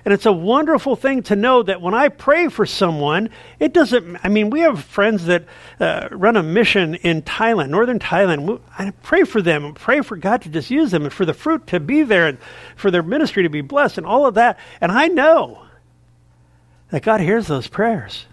[0.02, 4.16] And it's a wonderful thing to know that when I pray for someone, it doesn't,
[4.24, 5.44] I mean, we have friends that
[5.78, 8.60] uh, run a mission in Thailand, northern Thailand.
[8.78, 11.34] I pray for them and pray for God to just use them and for the
[11.34, 12.38] fruit to be there and
[12.76, 14.58] for their ministry to be blessed and all of that.
[14.80, 15.66] And I know
[16.90, 18.26] that God hears those prayers.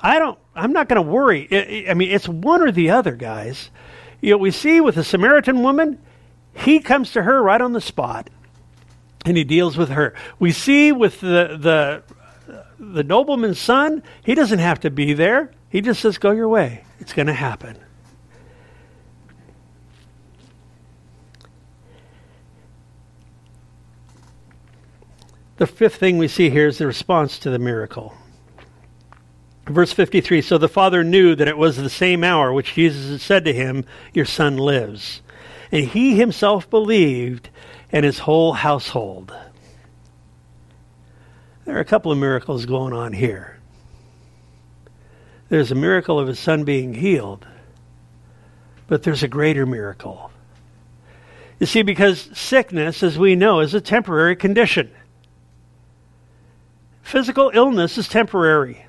[0.00, 1.86] I don't, I'm not going to worry.
[1.88, 3.70] I mean, it's one or the other, guys.
[4.20, 5.98] You know, we see with the Samaritan woman,
[6.54, 8.30] he comes to her right on the spot
[9.24, 10.14] and he deals with her.
[10.38, 12.02] We see with the,
[12.46, 15.50] the, the nobleman's son, he doesn't have to be there.
[15.68, 16.84] He just says, Go your way.
[16.98, 17.78] It's going to happen.
[25.60, 28.14] The fifth thing we see here is the response to the miracle.
[29.66, 33.20] Verse 53 So the father knew that it was the same hour which Jesus had
[33.20, 35.20] said to him, Your son lives.
[35.70, 37.50] And he himself believed,
[37.92, 39.34] and his whole household.
[41.66, 43.58] There are a couple of miracles going on here.
[45.50, 47.46] There's a miracle of his son being healed,
[48.86, 50.30] but there's a greater miracle.
[51.58, 54.90] You see, because sickness, as we know, is a temporary condition.
[57.10, 58.86] Physical illness is temporary.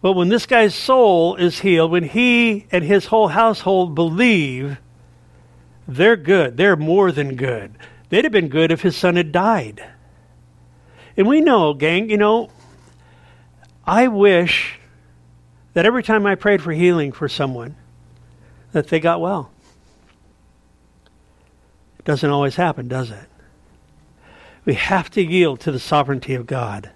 [0.00, 4.78] But when this guy's soul is healed, when he and his whole household believe,
[5.88, 6.56] they're good.
[6.56, 7.74] They're more than good.
[8.10, 9.84] They'd have been good if his son had died.
[11.16, 12.48] And we know, gang, you know,
[13.84, 14.78] I wish
[15.72, 17.74] that every time I prayed for healing for someone,
[18.70, 19.50] that they got well.
[21.98, 23.33] It doesn't always happen, does it?
[24.64, 26.90] We have to yield to the sovereignty of God.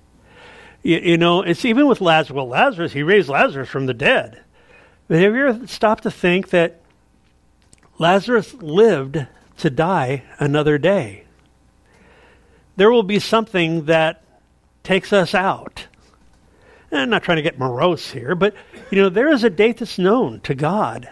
[0.83, 2.35] You, you, know, it's even with Lazarus.
[2.35, 4.43] Well, Lazarus, he raised Lazarus from the dead.
[5.09, 6.81] But have you ever stopped to think that
[7.99, 9.27] Lazarus lived
[9.59, 11.25] to die another day?
[12.77, 14.23] There will be something that
[14.85, 15.87] takes us out.
[16.91, 18.55] And I'm not trying to get morose here, but
[18.91, 21.09] you know, there is a date that's known to God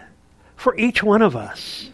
[0.55, 1.91] for each one of us.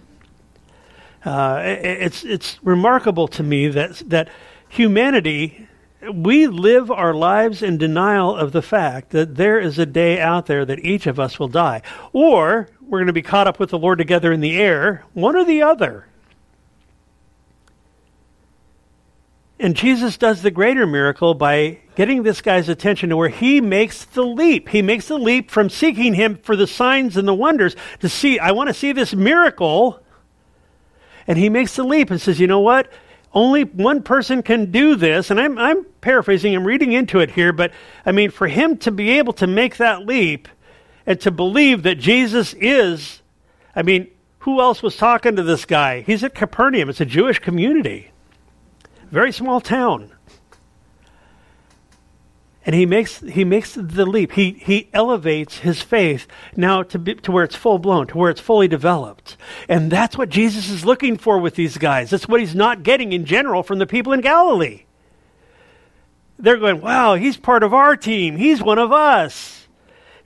[1.26, 4.30] Uh, it's it's remarkable to me that that
[4.74, 5.68] humanity
[6.12, 10.48] we live our lives in denial of the fact that there is a day out
[10.48, 11.82] there that each of us will die.
[12.12, 15.36] Or we're going to be caught up with the Lord together in the air, one
[15.36, 16.08] or the other.
[19.60, 24.04] And Jesus does the greater miracle by getting this guy's attention to where he makes
[24.04, 24.70] the leap.
[24.70, 28.40] He makes the leap from seeking him for the signs and the wonders to see,
[28.40, 30.02] I want to see this miracle.
[31.28, 32.92] And he makes the leap and says, you know what?
[33.34, 35.32] Only one person can do this.
[35.32, 37.72] And I'm, I'm paraphrasing, I'm reading into it here, but
[38.06, 40.48] I mean, for him to be able to make that leap
[41.06, 43.22] and to believe that Jesus is,
[43.76, 44.08] I mean,
[44.40, 46.02] who else was talking to this guy?
[46.02, 48.12] He's at Capernaum, it's a Jewish community,
[49.10, 50.12] very small town
[52.66, 54.34] and he makes he makes the leap.
[54.34, 58.30] He he elevates his faith now to be, to where it's full blown, to where
[58.30, 59.38] it's fully developed.
[59.68, 62.10] And that's what Jesus is looking for with these guys.
[62.10, 64.86] That's what he's not getting in general from the people in Galilee.
[66.40, 68.38] They're going, "Wow, he's part of our team.
[68.38, 69.60] He's one of us."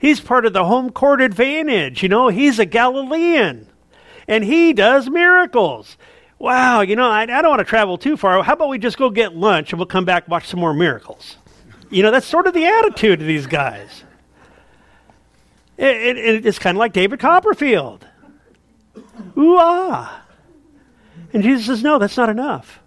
[0.00, 2.04] He's part of the home court advantage.
[2.04, 3.66] You know, he's a Galilean
[4.28, 5.96] and he does miracles.
[6.38, 8.40] Wow, you know, I, I don't want to travel too far.
[8.44, 11.37] How about we just go get lunch and we'll come back watch some more miracles?
[11.90, 14.04] You know, that's sort of the attitude of these guys.
[15.76, 18.06] It, it, it's kind of like David Copperfield.
[19.36, 20.22] Ooh ah.
[21.32, 22.80] And Jesus says, no, that's not enough.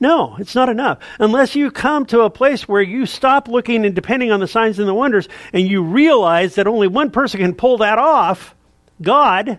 [0.00, 0.98] No, it's not enough.
[1.18, 4.78] Unless you come to a place where you stop looking and depending on the signs
[4.78, 8.54] and the wonders and you realize that only one person can pull that off
[9.00, 9.58] God,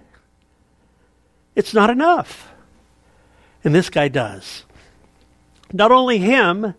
[1.55, 2.51] it's not enough.
[3.63, 4.63] And this guy does.
[5.72, 6.74] Not only him,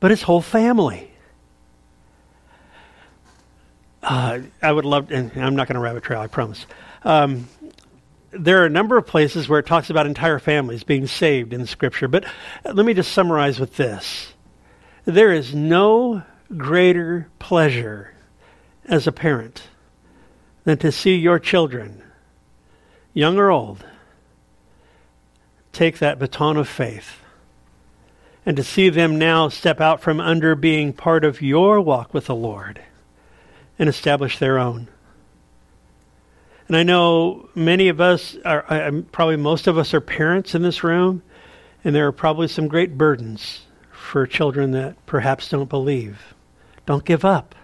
[0.00, 1.11] but his whole family.
[4.02, 6.66] Uh, I would love, and I'm not going to rabbit trail, I promise.
[7.04, 7.48] Um,
[8.32, 11.66] there are a number of places where it talks about entire families being saved in
[11.66, 12.24] Scripture, but
[12.64, 14.32] let me just summarize with this.
[15.04, 16.22] There is no
[16.56, 18.14] greater pleasure
[18.84, 19.62] as a parent
[20.64, 22.02] than to see your children,
[23.12, 23.84] young or old,
[25.72, 27.18] take that baton of faith
[28.44, 32.26] and to see them now step out from under being part of your walk with
[32.26, 32.80] the Lord
[33.82, 34.86] and establish their own.
[36.68, 40.62] And I know many of us are, I, probably most of us are parents in
[40.62, 41.20] this room,
[41.82, 46.32] and there are probably some great burdens for children that perhaps don't believe.
[46.86, 47.56] Don't give up.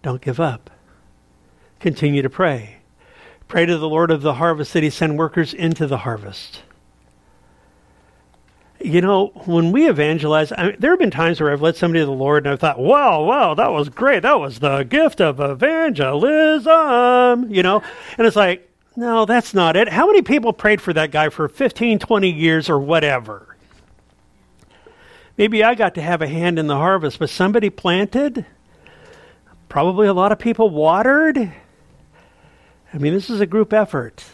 [0.00, 0.70] Don't give up.
[1.80, 2.76] Continue to pray.
[3.46, 6.62] Pray to the Lord of the harvest that He send workers into the harvest
[8.84, 12.00] you know, when we evangelize, I mean, there have been times where I've led somebody
[12.00, 14.22] to the Lord and I've thought, wow, wow, that was great.
[14.22, 17.82] That was the gift of evangelism, you know?
[18.18, 19.88] And it's like, no, that's not it.
[19.88, 23.56] How many people prayed for that guy for 15, 20 years or whatever?
[25.36, 28.46] Maybe I got to have a hand in the harvest, but somebody planted.
[29.68, 31.52] Probably a lot of people watered.
[32.92, 34.24] I mean, this is a group effort.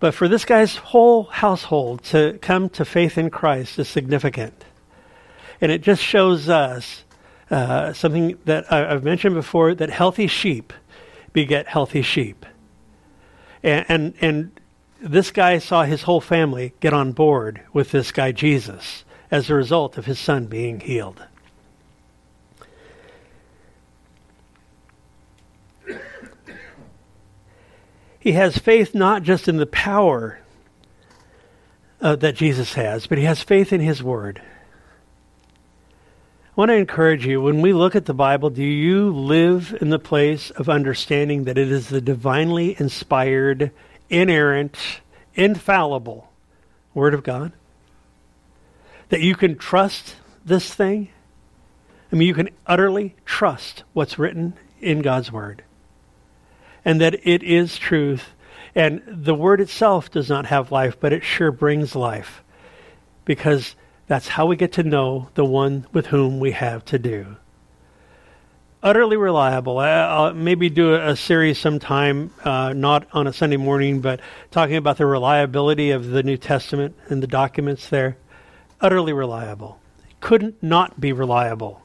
[0.00, 4.64] But for this guy's whole household to come to faith in Christ is significant.
[5.60, 7.02] And it just shows us
[7.50, 10.72] uh, something that I've mentioned before that healthy sheep
[11.32, 12.46] beget healthy sheep.
[13.62, 14.60] And, and, and
[15.00, 19.54] this guy saw his whole family get on board with this guy Jesus as a
[19.54, 21.22] result of his son being healed.
[28.28, 30.38] He has faith not just in the power
[32.02, 34.42] uh, that Jesus has, but he has faith in his word.
[36.44, 39.88] I want to encourage you when we look at the Bible, do you live in
[39.88, 43.70] the place of understanding that it is the divinely inspired,
[44.10, 44.76] inerrant,
[45.34, 46.30] infallible
[46.92, 47.52] Word of God?
[49.08, 51.08] That you can trust this thing?
[52.12, 54.52] I mean, you can utterly trust what's written
[54.82, 55.62] in God's Word
[56.88, 58.30] and that it is truth.
[58.74, 62.42] And the word itself does not have life, but it sure brings life
[63.26, 63.76] because
[64.06, 67.36] that's how we get to know the one with whom we have to do.
[68.82, 69.78] Utterly reliable.
[69.78, 74.20] I'll maybe do a, series sometime, uh, not on a Sunday morning, but
[74.50, 78.16] talking about the reliability of the New Testament and the documents there.
[78.80, 79.78] Utterly reliable.
[80.22, 81.82] Couldn't not be reliable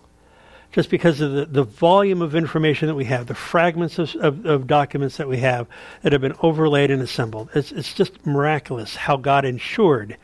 [0.73, 4.45] just because of the, the volume of information that we have, the fragments of, of,
[4.45, 5.67] of, documents that we have
[6.01, 7.47] that have been overlaid and assembled.
[7.53, 10.17] It's, it's just miraculous how God ensured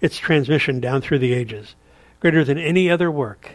[0.00, 1.76] its transmission down through the ages,
[2.18, 3.52] greater than any other work.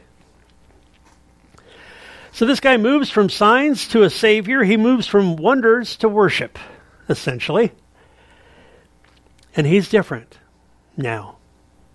[2.32, 4.64] So this guy moves from signs to a savior.
[4.64, 6.58] He moves from wonders to worship,
[7.10, 7.74] essentially.
[9.58, 10.40] And he's different
[10.96, 11.36] now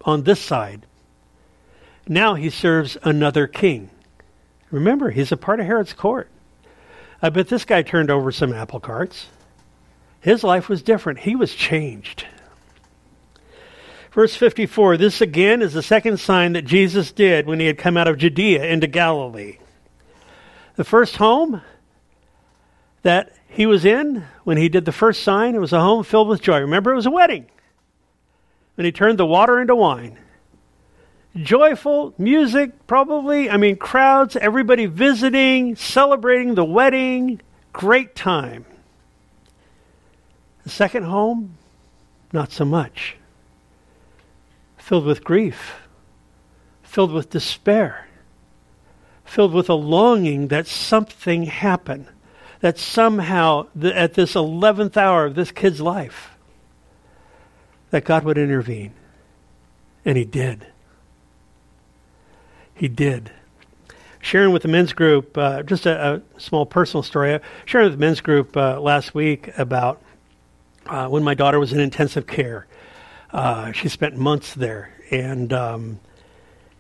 [0.03, 0.85] on this side.
[2.07, 3.89] Now he serves another king.
[4.75, 6.29] Remember, he's a part of Herod's court.
[7.23, 9.27] I bet this guy turned over some apple carts.
[10.21, 11.21] His life was different.
[11.21, 12.27] He was changed.
[14.11, 17.97] Verse 54 This again is the second sign that Jesus did when he had come
[17.97, 19.59] out of Judea into Galilee.
[20.75, 21.63] The first home
[23.03, 26.27] that he was in when he did the first sign, it was a home filled
[26.27, 26.59] with joy.
[26.59, 27.47] Remember, it was a wedding.
[28.77, 30.19] And he turned the water into wine
[31.37, 33.51] joyful music, probably.
[33.51, 37.41] I mean, crowds, everybody visiting, celebrating the wedding.
[37.73, 38.65] Great time.
[40.63, 41.57] The second home,
[42.33, 43.17] not so much.
[44.79, 45.75] Filled with grief,
[46.83, 48.07] filled with despair,
[49.25, 52.07] filled with a longing that something happen,
[52.61, 56.31] that somehow, the, at this 11th hour of this kid's life,
[57.91, 58.93] that God would intervene.
[60.05, 60.67] And He did.
[62.75, 63.31] He did.
[64.21, 68.01] sharing with the men's group, uh, just a, a, small personal story, sharing with the
[68.01, 70.03] men's group uh, last week about
[70.87, 72.67] uh, when my daughter was in intensive care.
[73.33, 74.95] Uh, she spent months there.
[75.11, 76.01] And um,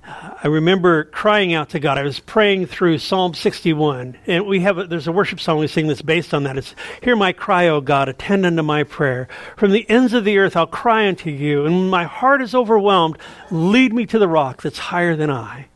[0.06, 1.98] I remember crying out to God.
[1.98, 5.66] I was praying through Psalm 61, and we have a, there's a worship song we
[5.66, 6.56] sing that's based on that.
[6.56, 9.28] It's "Hear my cry, O God, attend unto my prayer.
[9.56, 12.54] From the ends of the earth I'll cry unto you, and when my heart is
[12.54, 13.18] overwhelmed,
[13.50, 15.68] lead me to the rock that's higher than I."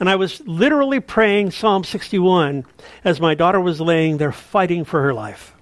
[0.00, 2.64] And I was literally praying Psalm 61
[3.04, 5.54] as my daughter was laying there fighting for her life.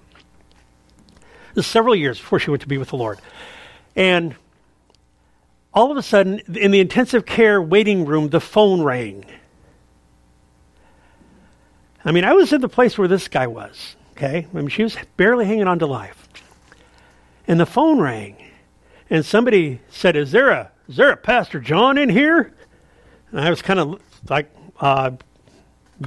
[1.53, 3.19] This several years before she went to be with the Lord,
[3.95, 4.35] and
[5.73, 9.25] all of a sudden, in the intensive care waiting room, the phone rang.
[12.03, 14.47] I mean, I was in the place where this guy was, okay?
[14.53, 16.27] I mean, she was barely hanging on to life.
[17.47, 18.37] And the phone rang,
[19.09, 22.53] and somebody said, Is there a, is there a Pastor John in here?
[23.31, 25.11] And I was kind of like, uh,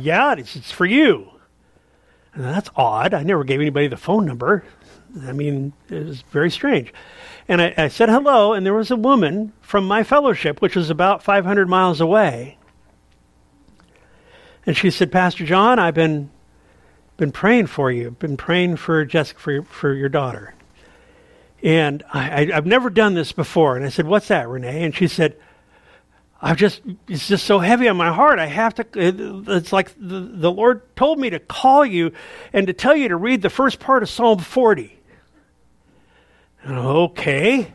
[0.01, 1.31] Yeah, it's, it's for you.
[2.35, 3.15] And that's odd.
[3.15, 4.65] I never gave anybody the phone number.
[5.23, 6.93] I mean, it was very strange.
[7.47, 10.91] And I, I, said hello, and there was a woman from my fellowship, which was
[10.91, 12.59] about 500 miles away.
[14.67, 16.31] And she said, Pastor John, I've been,
[17.17, 20.55] been praying for you, been praying for Jessica, for your, for your daughter.
[21.63, 23.77] And I, have never done this before.
[23.77, 24.83] And I said, What's that, Renee?
[24.83, 25.37] And she said,
[26.45, 28.39] I've just, it's just so heavy on my heart.
[28.39, 28.87] I have to,
[29.49, 32.13] it's like the, the Lord told me to call you
[32.53, 34.95] and to tell you to read the first part of Psalm 40.
[36.69, 37.73] Okay.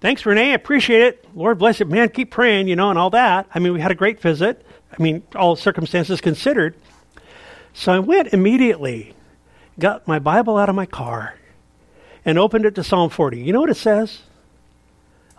[0.00, 0.52] Thanks, Renee.
[0.52, 1.28] I appreciate it.
[1.34, 1.88] Lord bless it.
[1.88, 3.48] Man, keep praying, you know, and all that.
[3.52, 4.64] I mean, we had a great visit.
[4.96, 6.76] I mean, all circumstances considered.
[7.72, 9.14] So I went immediately,
[9.80, 11.34] got my Bible out of my car,
[12.24, 13.40] and opened it to Psalm 40.
[13.40, 14.22] You know what it says?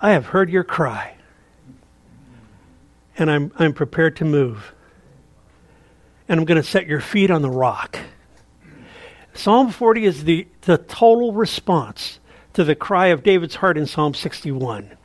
[0.01, 1.15] I have heard your cry,
[3.17, 4.73] and I'm, I'm prepared to move.
[6.27, 7.97] And I'm going to set your feet on the rock.
[9.33, 12.19] Psalm 40 is the, the total response
[12.53, 14.97] to the cry of David's heart in Psalm 61.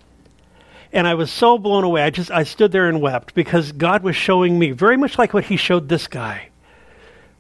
[0.93, 2.03] And I was so blown away.
[2.03, 5.35] I just I stood there and wept because God was showing me very much like
[5.35, 6.49] what he showed this guy.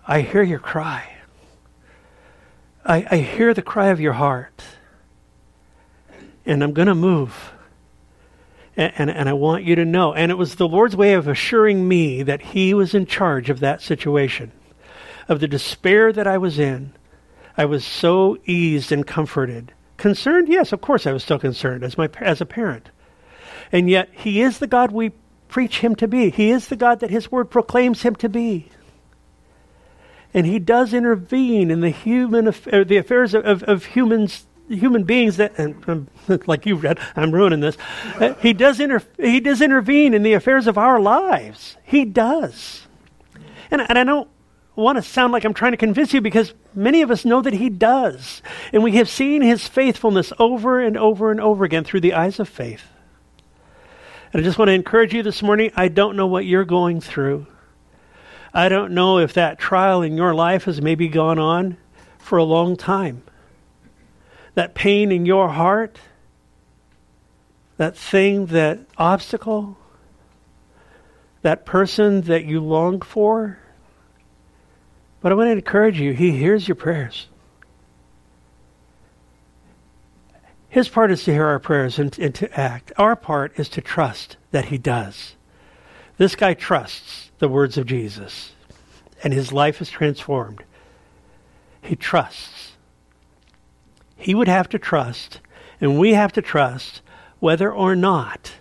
[0.07, 1.16] I hear your cry.
[2.85, 4.62] I, I hear the cry of your heart.
[6.47, 7.53] And I'm going to move.
[8.81, 10.14] And, and, and I want you to know.
[10.14, 13.61] And it was the Lord's way of assuring me that He was in charge of
[13.61, 14.53] that situation
[15.28, 16.93] of the despair that I was in,
[17.57, 19.72] I was so eased and comforted.
[19.97, 20.49] Concerned?
[20.49, 22.91] Yes, of course I was still concerned as, my, as a parent.
[23.70, 25.12] And yet, He is the God we
[25.47, 26.31] preach Him to be.
[26.31, 28.70] He is the God that His Word proclaims Him to be.
[30.35, 35.05] And He does intervene in the human uh, the affairs of, of, of humans human
[35.05, 36.09] beings that, and, um,
[36.47, 37.77] like you read, I'm ruining this.
[38.18, 41.77] Uh, he does inter, he does intervene in the affairs of our lives.
[41.83, 42.87] He does,
[43.71, 44.29] and and I don't
[44.77, 47.53] want to sound like I'm trying to convince you because many of us know that
[47.53, 48.43] He does.
[48.73, 52.41] And we have seen His faithfulness over and over and over again through the eyes
[52.41, 52.85] of faith.
[54.33, 57.01] And I just want to encourage you this morning I don't know what you're going
[57.01, 57.47] through.
[58.53, 61.77] I don't know if that trial in your life has maybe gone on
[62.18, 63.23] for a long time.
[64.55, 65.99] That pain in your heart,
[67.77, 69.77] that thing, that obstacle,
[71.43, 73.59] that person that you long for,
[75.21, 77.27] but I want to encourage you, He hears your prayers.
[80.69, 82.93] His part is to hear our prayers and, and, to act.
[82.97, 85.35] Our part is to trust that He does.
[86.21, 88.53] This guy trusts the words of Jesus,
[89.25, 90.63] and his life is transformed.
[91.81, 92.60] He trusts.
[94.21, 95.41] He would have to trust,
[95.81, 97.01] and we have to trust
[97.39, 98.53] whether or not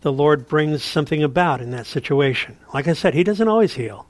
[0.00, 2.56] the Lord brings something about in that situation.
[2.74, 4.06] Like I said, He doesn't always heal.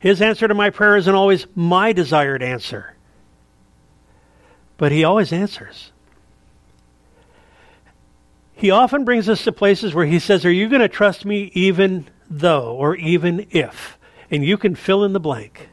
[0.00, 2.96] His answer to my prayer isn't always my desired answer,
[4.76, 5.92] but He always answers.
[8.52, 11.52] He often brings us to places where He says, Are you going to trust me
[11.54, 13.96] even though, or even if?
[14.28, 15.68] And you can fill in the blank.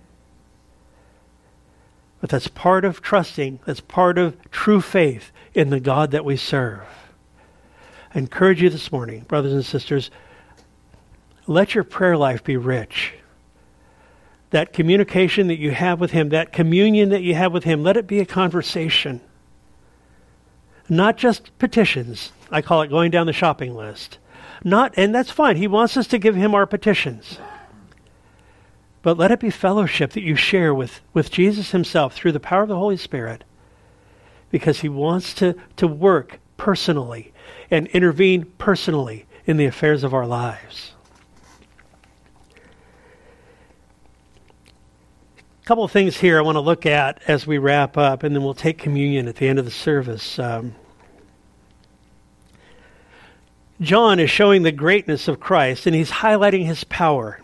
[2.20, 6.36] But that's part of trusting, that's part of true faith in the God that we
[6.36, 6.82] serve.
[8.14, 10.10] I encourage you this morning, brothers and sisters,
[11.46, 13.14] let your prayer life be rich
[14.52, 17.98] that communication that you have with Him, that communion that you have with Him, let
[17.98, 19.22] it be a conversation.
[20.90, 22.32] Not just petitions.
[22.50, 24.20] I call it going down the shopping list.
[24.64, 25.58] Not, and that's fine.
[25.58, 27.40] He wants us to give Him our petitions
[29.08, 32.64] but let it be fellowship that you share with, with Jesus himself through the power
[32.64, 33.46] of the Holy Spirit
[34.52, 37.32] because he wants to, to work personally
[37.72, 40.92] and intervene personally in the affairs of our lives.
[45.64, 48.36] A couple of things here I want to look at as we wrap up, and
[48.36, 50.38] then we'll take communion at the end of the service.
[50.38, 50.76] Um,
[53.80, 57.40] John is showing the greatness of Christ, and he's highlighting his power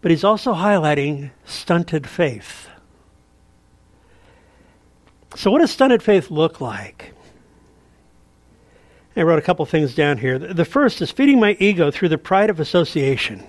[0.00, 2.68] but he's also highlighting stunted faith.
[5.36, 7.12] So, what does stunted faith look like?
[9.16, 10.38] I wrote a couple things down here.
[10.38, 13.44] The first is feeding my ego through the pride of association.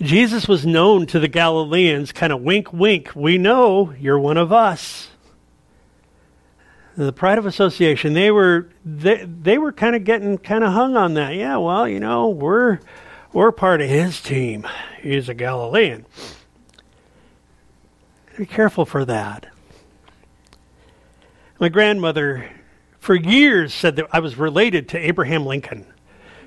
[0.00, 4.50] Jesus was known to the Galileans, kind of wink, wink, we know you're one of
[4.52, 5.08] us.
[6.96, 10.96] The pride of association, they were they, they were kind of getting kind of hung
[10.96, 11.34] on that.
[11.34, 12.80] Yeah, well, you know, we're
[13.32, 14.66] we're part of his team.
[15.00, 16.06] He's a Galilean.
[18.36, 19.46] Be careful for that.
[21.58, 22.50] My grandmother,
[22.98, 25.86] for years, said that I was related to Abraham Lincoln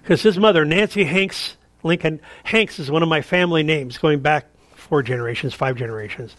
[0.01, 4.47] because his mother, Nancy Hanks Lincoln, Hanks is one of my family names going back
[4.75, 6.35] four generations, five generations.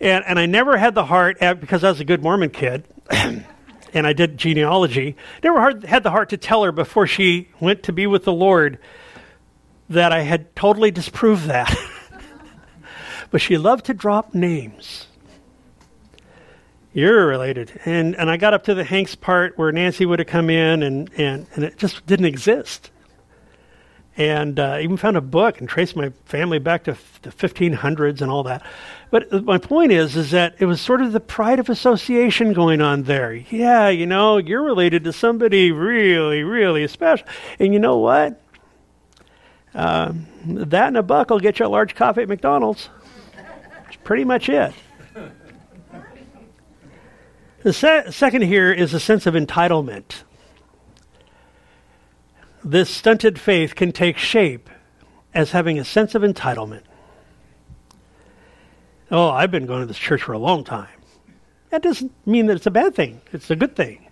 [0.00, 2.84] And, and I never had the heart, eh, because I was a good Mormon kid,
[3.10, 3.46] and
[3.94, 8.06] I did genealogy, never had the heart to tell her before she went to be
[8.06, 8.78] with the Lord
[9.94, 11.74] that I had totally disproved that.
[13.34, 15.08] But she loved to drop names.
[16.92, 17.80] You're related.
[17.84, 20.84] And, and I got up to the Hanks part where Nancy would have come in,
[20.84, 22.92] and, and, and it just didn't exist.
[24.16, 28.20] And uh, even found a book and traced my family back to f- the 1500s
[28.20, 28.64] and all that.
[29.10, 32.80] But my point is, is that it was sort of the pride of association going
[32.80, 33.34] on there.
[33.34, 37.26] Yeah, you know, you're related to somebody really, really special.
[37.58, 38.40] And you know what?
[39.74, 40.12] Uh,
[40.46, 42.90] that and a buck will get you a large coffee at McDonald's
[43.34, 44.72] That's pretty much it.
[47.62, 50.22] The se- second here is a sense of entitlement.
[52.62, 54.68] This stunted faith can take shape
[55.32, 56.82] as having a sense of entitlement.
[59.10, 60.88] Oh, I've been going to this church for a long time.
[61.70, 64.08] That doesn't mean that it's a bad thing, it's a good thing.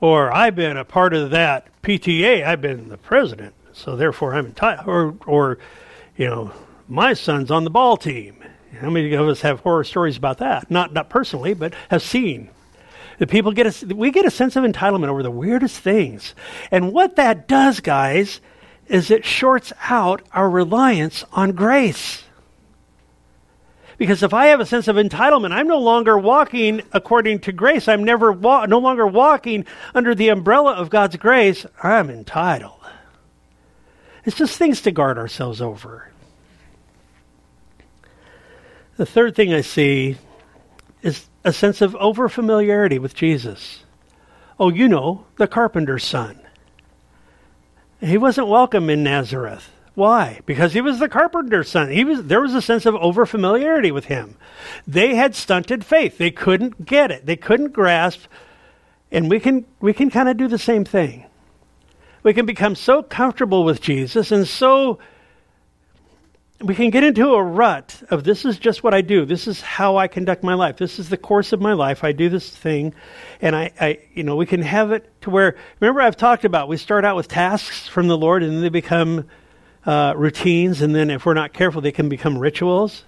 [0.00, 4.46] Or I've been a part of that PTA, I've been the president, so therefore I'm
[4.46, 4.88] entitled.
[4.88, 5.58] Or, or
[6.16, 6.52] you know,
[6.88, 8.42] my son's on the ball team.
[8.80, 10.70] How many of us have horror stories about that?
[10.70, 12.50] Not not personally, but have seen.
[13.18, 16.34] The people get a, we get a sense of entitlement over the weirdest things.
[16.70, 18.40] And what that does, guys,
[18.88, 22.24] is it shorts out our reliance on grace.
[23.98, 27.86] Because if I have a sense of entitlement, I'm no longer walking according to grace.
[27.86, 31.64] I'm never wa- no longer walking under the umbrella of God's grace.
[31.82, 32.81] I'm entitled.
[34.24, 36.10] It's just things to guard ourselves over.
[38.96, 40.16] The third thing I see
[41.02, 43.84] is a sense of overfamiliarity with Jesus.
[44.60, 46.38] Oh, you know, the carpenter's son.
[48.00, 49.70] He wasn't welcome in Nazareth.
[49.94, 50.40] Why?
[50.46, 51.90] Because he was the carpenter's son.
[51.90, 54.36] He was there was a sense of overfamiliarity with him.
[54.86, 56.18] They had stunted faith.
[56.18, 57.26] They couldn't get it.
[57.26, 58.22] They couldn't grasp
[59.12, 61.26] and we can we can kind of do the same thing.
[62.22, 64.98] We can become so comfortable with Jesus and so
[66.62, 69.24] we can get into a rut of this is just what I do.
[69.24, 70.76] This is how I conduct my life.
[70.76, 72.04] This is the course of my life.
[72.04, 72.94] I do this thing.
[73.40, 76.68] And I, I you know, we can have it to where, remember I've talked about,
[76.68, 79.26] we start out with tasks from the Lord and they become
[79.84, 80.82] uh, routines.
[80.82, 83.04] And then if we're not careful, they can become rituals.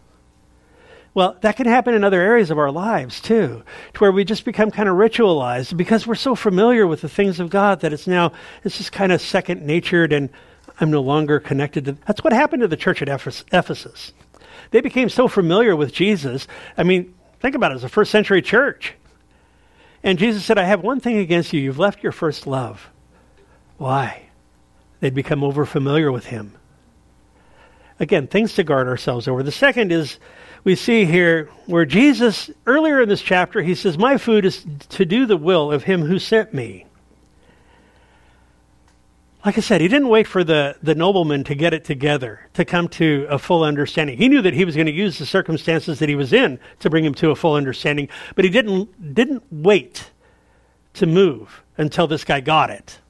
[1.15, 3.63] Well, that can happen in other areas of our lives too,
[3.95, 7.39] to where we just become kind of ritualized because we're so familiar with the things
[7.39, 8.33] of God that it's now,
[8.65, 10.29] it's just kind of second natured and
[10.81, 11.93] I'm no longer connected to.
[12.07, 14.13] That's what happened to the church at Ephesus.
[14.73, 16.49] They became so familiar with Jesus.
[16.77, 18.95] I mean, think about it as a first century church.
[20.03, 21.61] And Jesus said, I have one thing against you.
[21.61, 22.91] You've left your first love.
[23.79, 24.31] Why?
[24.99, 26.55] They'd become over familiar with him.
[28.01, 29.45] Again, things to guard ourselves over.
[29.45, 30.19] The second is
[30.65, 35.05] we see here where Jesus, earlier in this chapter, he says, My food is to
[35.05, 36.87] do the will of him who sent me.
[39.45, 42.65] Like I said, he didn't wait for the, the nobleman to get it together, to
[42.65, 44.17] come to a full understanding.
[44.17, 46.89] He knew that he was going to use the circumstances that he was in to
[46.89, 50.11] bring him to a full understanding, but he didn't, didn't wait
[50.95, 53.01] to move until this guy got it.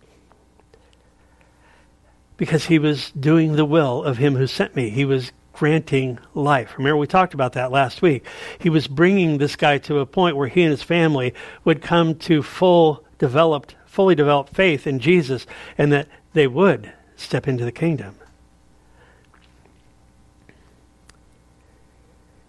[2.36, 4.90] Because he was doing the will of him who sent me.
[4.90, 6.74] He was granting life.
[6.76, 8.26] Remember, we talked about that last week.
[8.58, 11.32] He was bringing this guy to a point where he and his family
[11.64, 15.46] would come to full developed, fully developed faith in Jesus,
[15.78, 18.16] and that they would step into the kingdom.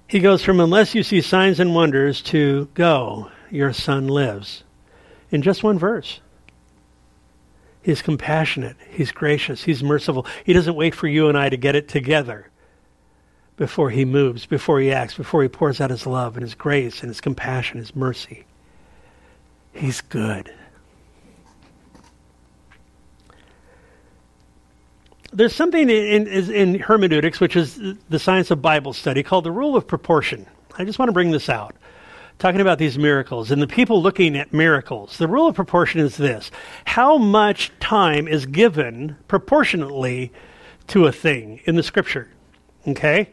[0.07, 4.63] He goes from unless you see signs and wonders to go, your son lives.
[5.31, 6.19] In just one verse.
[7.81, 8.77] He's compassionate.
[8.89, 9.63] He's gracious.
[9.63, 10.25] He's merciful.
[10.43, 12.49] He doesn't wait for you and I to get it together
[13.57, 17.01] before he moves, before he acts, before he pours out his love and his grace
[17.01, 18.45] and his compassion, his mercy.
[19.73, 20.53] He's good.
[25.31, 27.77] There's something in, in, in, hermeneutics, which is
[28.09, 30.45] the science of Bible study, called the rule of proportion.
[30.77, 31.75] I just want to bring this out.
[32.39, 35.17] Talking about these miracles and the people looking at miracles.
[35.17, 36.51] The rule of proportion is this
[36.83, 40.33] how much time is given proportionately
[40.87, 42.29] to a thing in the scripture?
[42.87, 43.29] Okay?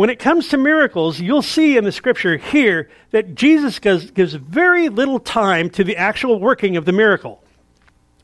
[0.00, 4.32] When it comes to miracles, you'll see in the scripture here that Jesus gives, gives
[4.32, 7.44] very little time to the actual working of the miracle.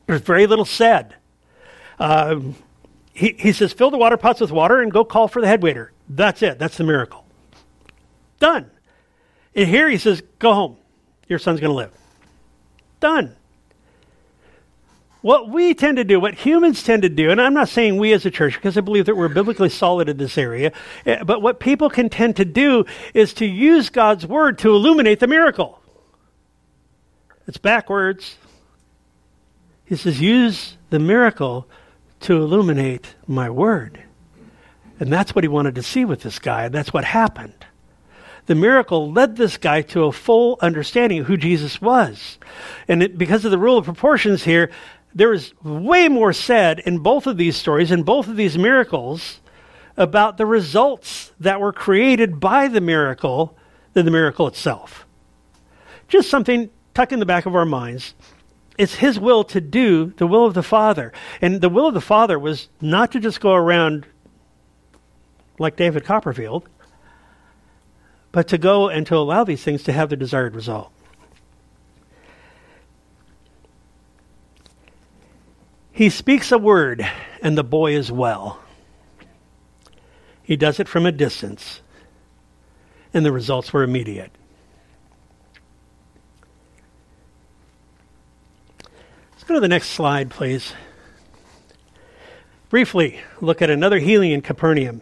[0.07, 1.17] There's very little said.
[1.99, 2.41] Uh,
[3.13, 5.63] he, he says, fill the water pots with water and go call for the head
[5.63, 5.93] waiter.
[6.09, 6.59] That's it.
[6.59, 7.27] That's the miracle.
[8.39, 8.71] Done.
[9.55, 10.79] And here he says, go home.
[11.29, 11.93] Your son's going to live.
[13.01, 13.37] Done
[15.27, 18.13] what we tend to do, what humans tend to do, and I'm not saying we
[18.13, 20.71] as a church because I believe that we're biblically solid in this area,
[21.05, 25.19] eh, but what people can tend to do is to use God's word to illuminate
[25.19, 25.81] the miracle.
[27.49, 28.37] It's backwards.
[29.85, 31.67] He says, use the miracle
[32.21, 34.05] to illuminate my word.
[35.01, 37.67] And that's what he wanted to see with this guy, and that's what happened.
[38.47, 42.39] The miracle led this guy to a full understanding of who Jesus was.
[42.87, 44.71] And it, because of the rule of proportions here,
[45.17, 49.41] there is way more said in both of these stories, in both of these miracles,
[49.97, 53.57] about the results that were created by the miracle
[53.95, 55.07] than the miracle itself.
[56.07, 58.15] Just something tucked in the back of our minds.
[58.77, 61.15] It's His will to do the will of the Father.
[61.41, 64.07] And the will of the Father was not to just go around
[65.59, 66.69] like David Copperfield,
[68.33, 70.93] but to go and to allow these things to have the desired result.
[75.97, 77.09] He speaks a word,
[77.41, 78.61] and the boy is well.
[80.43, 81.81] He does it from a distance,
[83.15, 84.31] and the results were immediate.
[89.33, 90.75] Let's go to the next slide, please.
[92.69, 95.01] Briefly, look at another healing in Capernaum.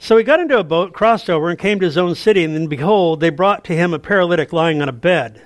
[0.00, 2.52] So he got into a boat, crossed over, and came to his own city, and
[2.52, 5.40] then behold, they brought to him a paralytic lying on a bed.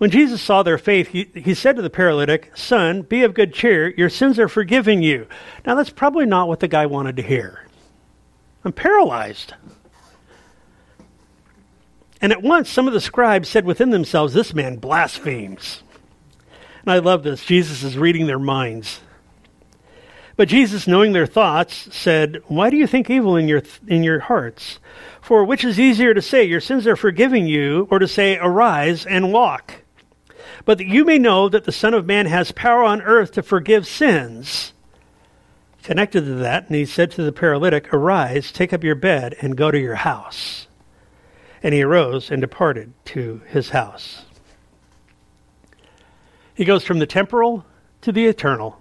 [0.00, 3.52] When Jesus saw their faith, he, he said to the paralytic, Son, be of good
[3.52, 3.88] cheer.
[3.98, 5.26] Your sins are forgiven you.
[5.66, 7.66] Now, that's probably not what the guy wanted to hear.
[8.64, 9.52] I'm paralyzed.
[12.22, 15.82] And at once, some of the scribes said within themselves, This man blasphemes.
[16.82, 17.44] And I love this.
[17.44, 19.02] Jesus is reading their minds.
[20.34, 24.20] But Jesus, knowing their thoughts, said, Why do you think evil in your, in your
[24.20, 24.78] hearts?
[25.20, 29.04] For which is easier to say, Your sins are forgiven you, or to say, Arise
[29.04, 29.74] and walk?
[30.64, 33.42] But that you may know that the Son of Man has power on earth to
[33.42, 34.72] forgive sins.
[35.82, 39.56] Connected to that, and he said to the paralytic, Arise, take up your bed, and
[39.56, 40.66] go to your house.
[41.62, 44.24] And he arose and departed to his house.
[46.54, 47.64] He goes from the temporal
[48.02, 48.78] to the eternal.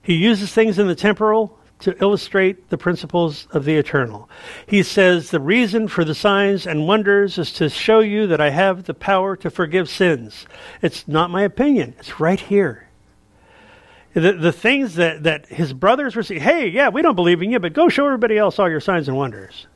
[0.00, 4.28] He uses things in the temporal to illustrate the principles of the eternal.
[4.66, 8.50] He says, The reason for the signs and wonders is to show you that I
[8.50, 10.46] have the power to forgive sins.
[10.82, 12.88] It's not my opinion, it's right here.
[14.14, 17.52] The, the things that, that his brothers were saying, hey, yeah, we don't believe in
[17.52, 19.66] you, but go show everybody else all your signs and wonders.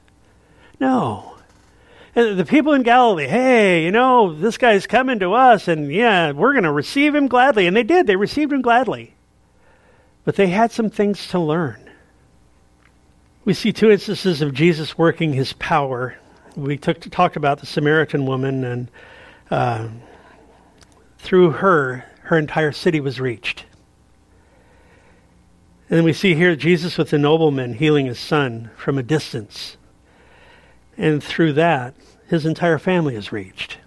[0.80, 1.36] No.
[2.14, 6.32] And the people in Galilee, hey, you know, this guy's coming to us, and yeah,
[6.32, 7.66] we're going to receive him gladly.
[7.66, 9.14] And they did, they received him gladly.
[10.24, 11.90] But they had some things to learn.
[13.44, 16.16] We see two instances of Jesus working his power.
[16.54, 18.90] We took, talked about the Samaritan woman, and
[19.50, 19.88] uh,
[21.18, 23.64] through her, her entire city was reached.
[25.88, 29.76] And then we see here Jesus with the nobleman healing his son from a distance.
[30.96, 31.94] And through that,
[32.28, 33.78] his entire family is reached.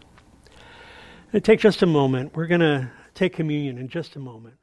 [1.43, 2.35] Take just a moment.
[2.35, 4.55] We're going to take communion in just a moment.